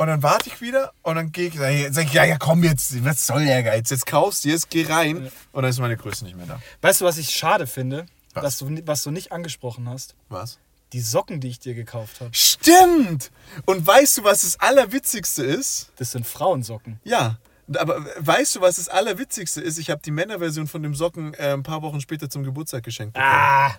[0.00, 1.56] Und dann warte ich wieder und dann gehe ich,
[1.92, 3.90] sag ich, ja, ja, komm jetzt, was soll der Geiz?
[3.90, 5.30] Jetzt kaufst du es, geh rein.
[5.52, 6.58] Und dann ist meine Größe nicht mehr da.
[6.80, 8.42] Weißt du, was ich schade finde, Was?
[8.42, 10.14] dass du, was du nicht angesprochen hast?
[10.30, 10.58] Was?
[10.94, 12.30] Die Socken, die ich dir gekauft habe.
[12.32, 13.30] Stimmt!
[13.66, 15.90] Und weißt du, was das Allerwitzigste ist?
[15.96, 16.98] Das sind Frauensocken.
[17.04, 17.36] Ja.
[17.76, 19.76] Aber weißt du, was das Allerwitzigste ist?
[19.76, 23.12] Ich habe die Männerversion von dem Socken äh, ein paar Wochen später zum Geburtstag geschenkt
[23.12, 23.32] bekommen.
[23.34, 23.74] Ah,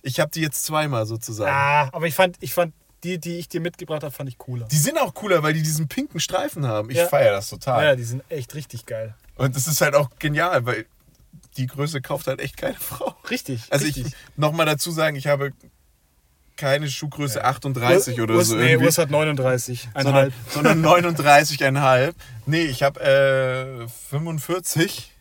[0.00, 1.52] Ich habe die jetzt zweimal sozusagen.
[1.54, 1.90] ah.
[1.92, 2.72] Aber ich fand, ich fand
[3.06, 4.66] die, die ich dir mitgebracht habe, fand ich cooler.
[4.66, 6.90] Die sind auch cooler, weil die diesen pinken Streifen haben.
[6.90, 7.06] Ich Ja.
[7.06, 7.84] feiere das total.
[7.84, 9.14] Ja, die sind echt richtig geil.
[9.36, 10.86] Und das ist halt auch genial, weil
[11.56, 13.14] die Größe kauft halt echt keine Frau.
[13.30, 13.62] Richtig.
[13.70, 14.06] Also richtig.
[14.08, 15.52] ich nochmal dazu sagen, ich habe
[16.56, 19.88] keine Schuhgröße 38 oder Urs, so Nee, irgendwie, Urs hat 39.
[19.94, 22.14] sondern, sondern 39,5.
[22.46, 25.12] Nee, ich habe äh, 45.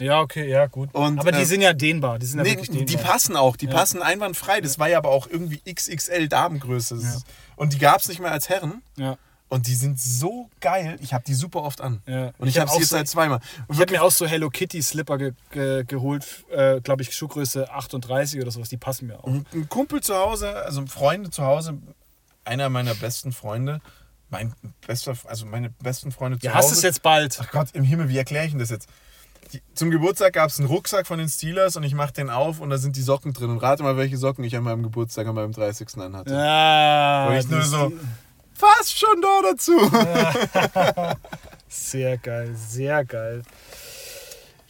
[0.00, 0.94] Ja, okay, ja, gut.
[0.94, 2.18] Und, aber die äh, sind ja dehnbar.
[2.18, 2.86] Die sind ja Nee, wirklich dehnbar.
[2.86, 3.72] die passen auch, die Ja.
[3.74, 4.60] passen einwandfrei.
[4.60, 6.98] Das war ja aber auch irgendwie XXL Damengröße.
[7.02, 7.16] Ja.
[7.56, 8.82] Und die gab es nicht mehr als Herren.
[8.96, 9.16] Ja,
[9.48, 10.98] Und die sind so geil.
[11.00, 12.02] Ich habe die super oft an.
[12.06, 12.32] ja.
[12.38, 13.40] Und ich, hab habe sie jetzt so, seit zweimal.
[13.66, 17.14] Und Ich habe mir auch so Hello Kitty Slipper ge ge geholt, äh, glaube ich,
[17.16, 18.68] Schuhgröße 38 oder sowas.
[18.68, 19.24] Die passen mir auch.
[19.24, 21.78] Und ein Kumpel zu Hause, also Freunde zu Hause,
[22.44, 23.80] einer meiner besten Freunde,
[24.30, 24.52] mein
[24.86, 26.68] bester, also meine besten Freunde zu Ja, Hause.
[26.68, 27.38] hast es jetzt bald.
[27.42, 28.88] Ach Gott, im Himmel, wie erkläre ich denn das jetzt?
[29.74, 32.70] Zum Geburtstag gab es einen Rucksack von den Steelers und ich mache den auf und
[32.70, 33.50] da sind die Socken drin.
[33.50, 35.88] Und rate mal, welche Socken ich an meinem Geburtstag, an meinem 30.
[35.98, 36.32] anhatte.
[36.34, 37.92] Ja, Und ich nur so-
[38.54, 39.78] Fast schon da dazu.
[41.68, 43.42] Sehr geil, sehr geil.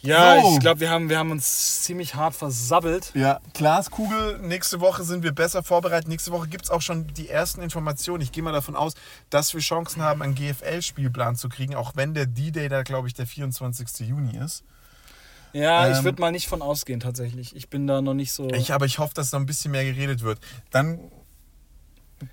[0.01, 0.53] Ja, So.
[0.53, 3.11] ich glaube, wir haben, wir haben uns ziemlich hart versabbelt.
[3.15, 4.39] Ja, Glaskugel.
[4.39, 6.07] Nächste Woche sind wir besser vorbereitet.
[6.07, 8.21] Nächste Woche gibt es auch schon die ersten Informationen.
[8.21, 8.93] Ich gehe mal davon aus,
[9.29, 13.13] dass wir Chancen haben, einen GFL-Spielplan zu kriegen, auch wenn der D-Day da, glaube ich,
[13.13, 14.07] der 24.
[14.07, 14.63] Juni ist.
[15.51, 17.55] Ja, ich Ähm, würde mal nicht von ausgehen tatsächlich.
[17.55, 18.47] Ich bin da noch nicht so.
[18.51, 20.39] Ich, aber ich hoffe, dass noch ein bisschen mehr geredet wird.
[20.71, 20.99] Dann,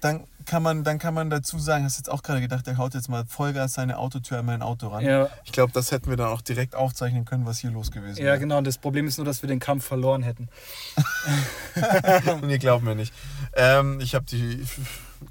[0.00, 2.94] dann, kann man, dann kann man dazu sagen, hast jetzt auch gerade gedacht, der haut
[2.94, 5.04] jetzt mal Vollgas seine Autotür an mein Auto ran.
[5.04, 8.22] ja, Ich glaube, das hätten wir dann auch direkt aufzeichnen können, was hier los gewesen
[8.24, 8.60] ja, genau.
[8.60, 10.48] Das Problem ist nur, dass wir den Kampf verloren hätten.
[12.42, 13.12] Und ihr glaubt mir nicht.
[13.54, 14.64] Ähm, ich habe die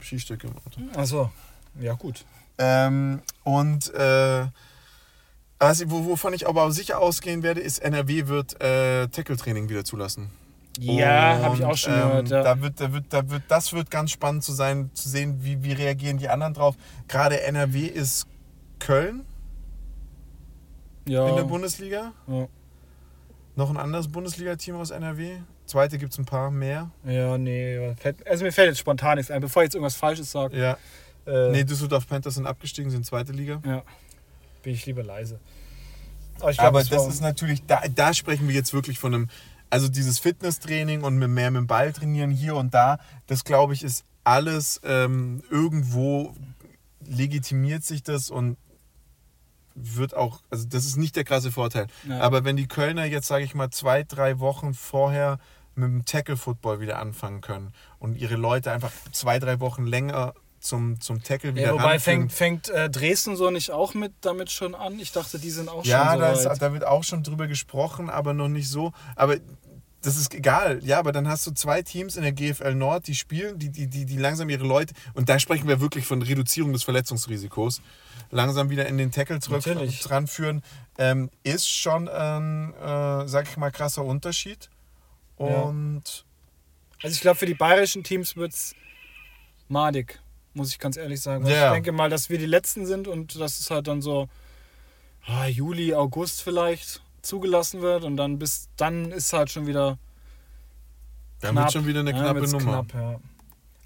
[0.01, 0.99] Skistöcke im Auto.
[0.99, 1.31] Achso,
[1.79, 2.25] ja gut.
[2.57, 4.45] Ähm, und äh,
[5.59, 10.29] wo- wovon ich aber auch sicher ausgehen werde, ist, NRW wird äh, Tackle-Training wieder zulassen.
[10.79, 12.29] Ja, habe ich auch schon ähm, gehört.
[12.29, 12.43] Ja.
[12.43, 15.63] Da wird, da wird, da wird, das wird ganz spannend zu sein, zu sehen, wie,
[15.63, 16.75] wie reagieren die anderen drauf.
[17.07, 18.27] Gerade NRW ist
[18.79, 19.25] Köln
[21.07, 21.27] ja.
[21.29, 22.13] in der Bundesliga.
[22.27, 22.47] ja.
[23.57, 25.37] Noch ein anderes Bundesliga-Team aus NRW.
[25.65, 26.91] Zweite gibt es ein paar mehr.
[27.05, 27.95] ja, nee.
[28.25, 29.39] Also mir fällt jetzt spontan nichts ein.
[29.39, 30.77] Bevor ich jetzt irgendwas Falsches sage, Ja.
[31.25, 33.61] äh, Nee, Düsseldorf Panthers sind abgestiegen, sind zweite Liga.
[33.65, 33.81] ja,
[34.61, 35.39] bin ich lieber leise.
[36.41, 39.13] Aber, ich glaub, Aber das war- ist natürlich, da, da sprechen wir jetzt wirklich von
[39.13, 39.29] einem,
[39.69, 43.73] also dieses Fitnesstraining und mit mehr mit dem Ball trainieren hier und da, das glaube
[43.73, 46.33] ich ist alles ähm, irgendwo
[47.05, 48.57] legitimiert sich das und
[49.75, 51.87] wird auch, also das ist nicht der krasse Vorteil.
[52.07, 52.19] Ja.
[52.21, 55.37] Aber wenn die Kölner jetzt, sage ich mal, zwei, drei Wochen vorher
[55.75, 60.33] mit dem Tackle-Football wieder anfangen können und ihre Leute einfach zwei, drei Wochen länger
[60.65, 62.29] zum, zum Tackle wieder Ja, wobei ranführen.
[62.29, 64.99] fängt, fängt äh, Dresden so nicht auch mit damit schon an?
[64.99, 66.61] Ich dachte, die sind auch Ja, schon so da, ist, weit.
[66.61, 68.91] da wird auch schon drüber gesprochen, aber noch nicht so.
[69.15, 69.37] Aber
[70.01, 70.81] das ist egal.
[70.83, 73.87] Ja, aber dann hast du zwei Teams in der GFL Nord, die spielen, die, die,
[73.87, 77.81] die, die langsam ihre Leute, und da sprechen wir wirklich von Reduzierung des Verletzungsrisikos,
[78.29, 80.01] langsam wieder in den Tackle zurück Natürlich.
[80.01, 80.61] dran führen,
[80.99, 84.69] ähm, ist schon ein, äh, sag ich mal, krasser Unterschied.
[85.39, 85.45] Ja.
[85.63, 86.23] Und
[87.01, 88.75] Also ich glaube, für die bayerischen Teams wird es
[89.67, 90.19] madig,
[90.55, 91.43] muss ich ganz ehrlich sagen.
[91.45, 91.67] Weil Ja.
[91.67, 94.27] Ich denke mal, dass wir die Letzten sind und das ist halt dann so,
[95.27, 99.97] ah, Juli, August vielleicht zugelassen wird und dann bis dann ist halt schon wieder
[101.41, 102.83] Dann wird schon wieder eine Ja, knappe wird's Nummer.
[102.85, 103.19] Knapp, ja.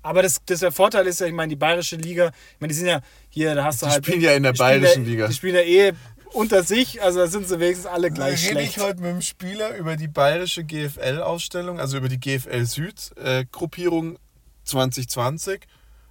[0.01, 2.75] Aber das, das der Vorteil ist ja, ich meine, die bayerische Liga, ich meine, die
[2.79, 4.05] sind ja hier, da hast du Die halt.
[4.05, 5.27] spielen ja in der die bayerischen ja, Liga.
[5.27, 5.93] Die spielen ja eh
[6.31, 8.77] unter sich, also da sind sie wenigstens alle gleich rede schlecht.
[8.77, 14.19] ich heute mit dem Spieler über die bayerische GFL-Ausstellung, also über die GFL Süd-Gruppierung
[14.63, 15.61] 2020.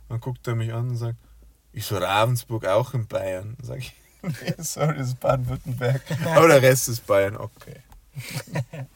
[0.09, 1.17] Dann guckt er mich an und sagt,
[1.73, 3.57] ist Ravensburg auch in Bayern?
[3.59, 3.93] Dann sag ich,
[4.23, 6.03] nee, sorry, das ist Baden-Württemberg.
[6.35, 7.77] Aber der Rest ist Bayern, okay.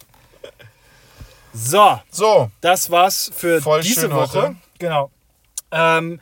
[1.54, 4.42] So, So, das war's für Voll diese Woche.
[4.42, 4.56] heute.
[4.78, 5.10] Genau.
[5.70, 6.18] Ähm,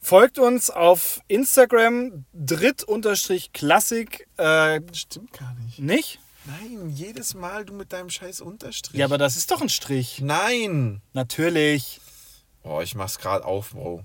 [0.00, 4.28] folgt uns auf Instagram dritt-klassik.
[4.36, 5.80] Äh, stimmt gar nicht.
[5.80, 6.20] nicht?
[6.44, 8.98] Nein, jedes Mal du mit deinem scheiß Unterstrich.
[8.98, 10.20] Ja, aber das ist doch ein Strich.
[10.20, 11.02] Nein.
[11.12, 12.00] Natürlich.
[12.62, 14.04] Oh, ich mach's gerade auf, Bro.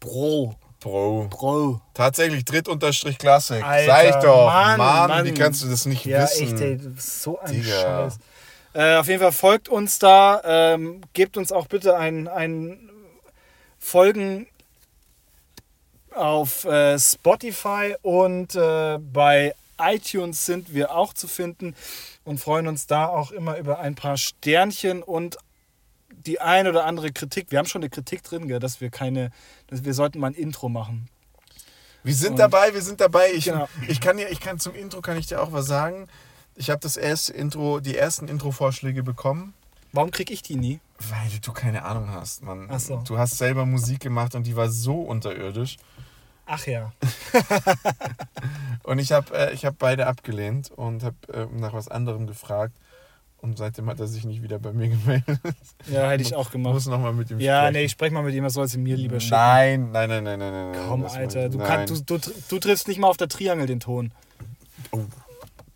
[0.00, 0.54] Bro.
[0.80, 1.28] Bro.
[1.30, 1.80] Bro.
[1.94, 3.64] Tatsächlich Dritt-Unterstrich Klassik.
[3.64, 4.46] Alter, Sag ich doch.
[4.46, 5.24] Mann, Mann, Mann.
[5.24, 6.52] wie kannst du das nicht Ja, wissen?
[6.52, 6.78] echt, ey.
[6.98, 7.80] So ein Digga.
[8.10, 8.18] Scheiß.
[8.74, 10.42] Äh, auf jeden Fall folgt uns da.
[10.44, 12.90] Ähm, gebt uns auch bitte ein, ein
[13.78, 14.46] Folgen
[16.14, 21.74] auf äh, Spotify und äh, bei iTunes sind wir auch zu finden
[22.24, 25.36] und freuen uns da auch immer über ein paar Sternchen und
[26.26, 27.50] die ein oder andere Kritik.
[27.50, 29.30] Wir haben schon eine Kritik drin, gell, dass wir keine,
[29.68, 31.08] dass wir sollten mal ein Intro machen.
[32.02, 33.32] Wir sind Und- dabei, wir sind dabei.
[33.32, 33.68] Ich, Genau.
[33.88, 36.08] ich kann dir, ich kann zum Intro kann ich dir auch was sagen.
[36.54, 39.54] Ich habe das erste Intro, die ersten Intro-Vorschläge bekommen,
[39.92, 40.80] Warum krieg ich die nie?
[40.98, 42.68] weil du keine Ahnung hast, Mann.
[42.70, 43.02] Ach so.
[43.06, 45.76] Du hast selber Musik gemacht und die war so unterirdisch.
[46.46, 46.92] Ach ja.
[48.84, 52.76] Und ich habe äh, ich hab beide abgelehnt und habe äh, nach was anderem gefragt.
[53.42, 55.38] Und seitdem hat er sich nicht wieder bei mir gemeldet.
[55.90, 56.74] Ja, hätte ich auch Ich gemacht.
[56.74, 57.72] muss nochmal mit ihm Ja, sprechen.
[57.74, 59.36] nee, ich sprech mal mit ihm, er soll sie mir lieber schicken.
[59.36, 60.80] Nein, nein, nein, nein, nein, nein.
[60.88, 62.18] Komm, Alter, du, kann, du, du,
[62.48, 64.12] du triffst nicht mal auf der Triangel den Ton.
[64.90, 65.00] Oh.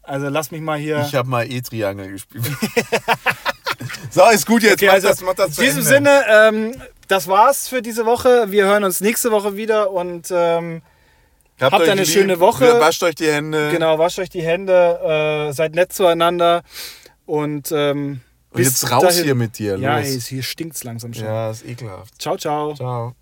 [0.03, 1.05] Also lass mich mal hier.
[1.07, 2.45] Ich habe mal E-Triangel gespielt.
[4.11, 4.75] so, ist gut jetzt.
[4.75, 5.83] Okay, mach also das, mach das In diesem.
[5.83, 6.75] Sinne, ähm,
[7.07, 8.51] das war's für diese Woche.
[8.51, 10.83] Wir hören uns nächste Woche wieder und ähm,
[11.61, 12.11] habt euch eine lieb.
[12.13, 12.81] schöne Woche.
[12.81, 13.71] Wascht euch die Hände.
[13.71, 16.63] genau, wascht euch die Hände, äh, seid nett zueinander
[17.31, 18.21] und ähm,
[18.53, 19.77] Und jetzt raus dahin- hier mit dir.
[19.79, 20.07] Ja, Los.
[20.09, 21.25] ey, hier stinkt's langsam schon.
[21.25, 22.21] ja, ist ekelhaft.
[22.21, 22.75] Ciao, ciao.
[22.75, 23.15] Ciao.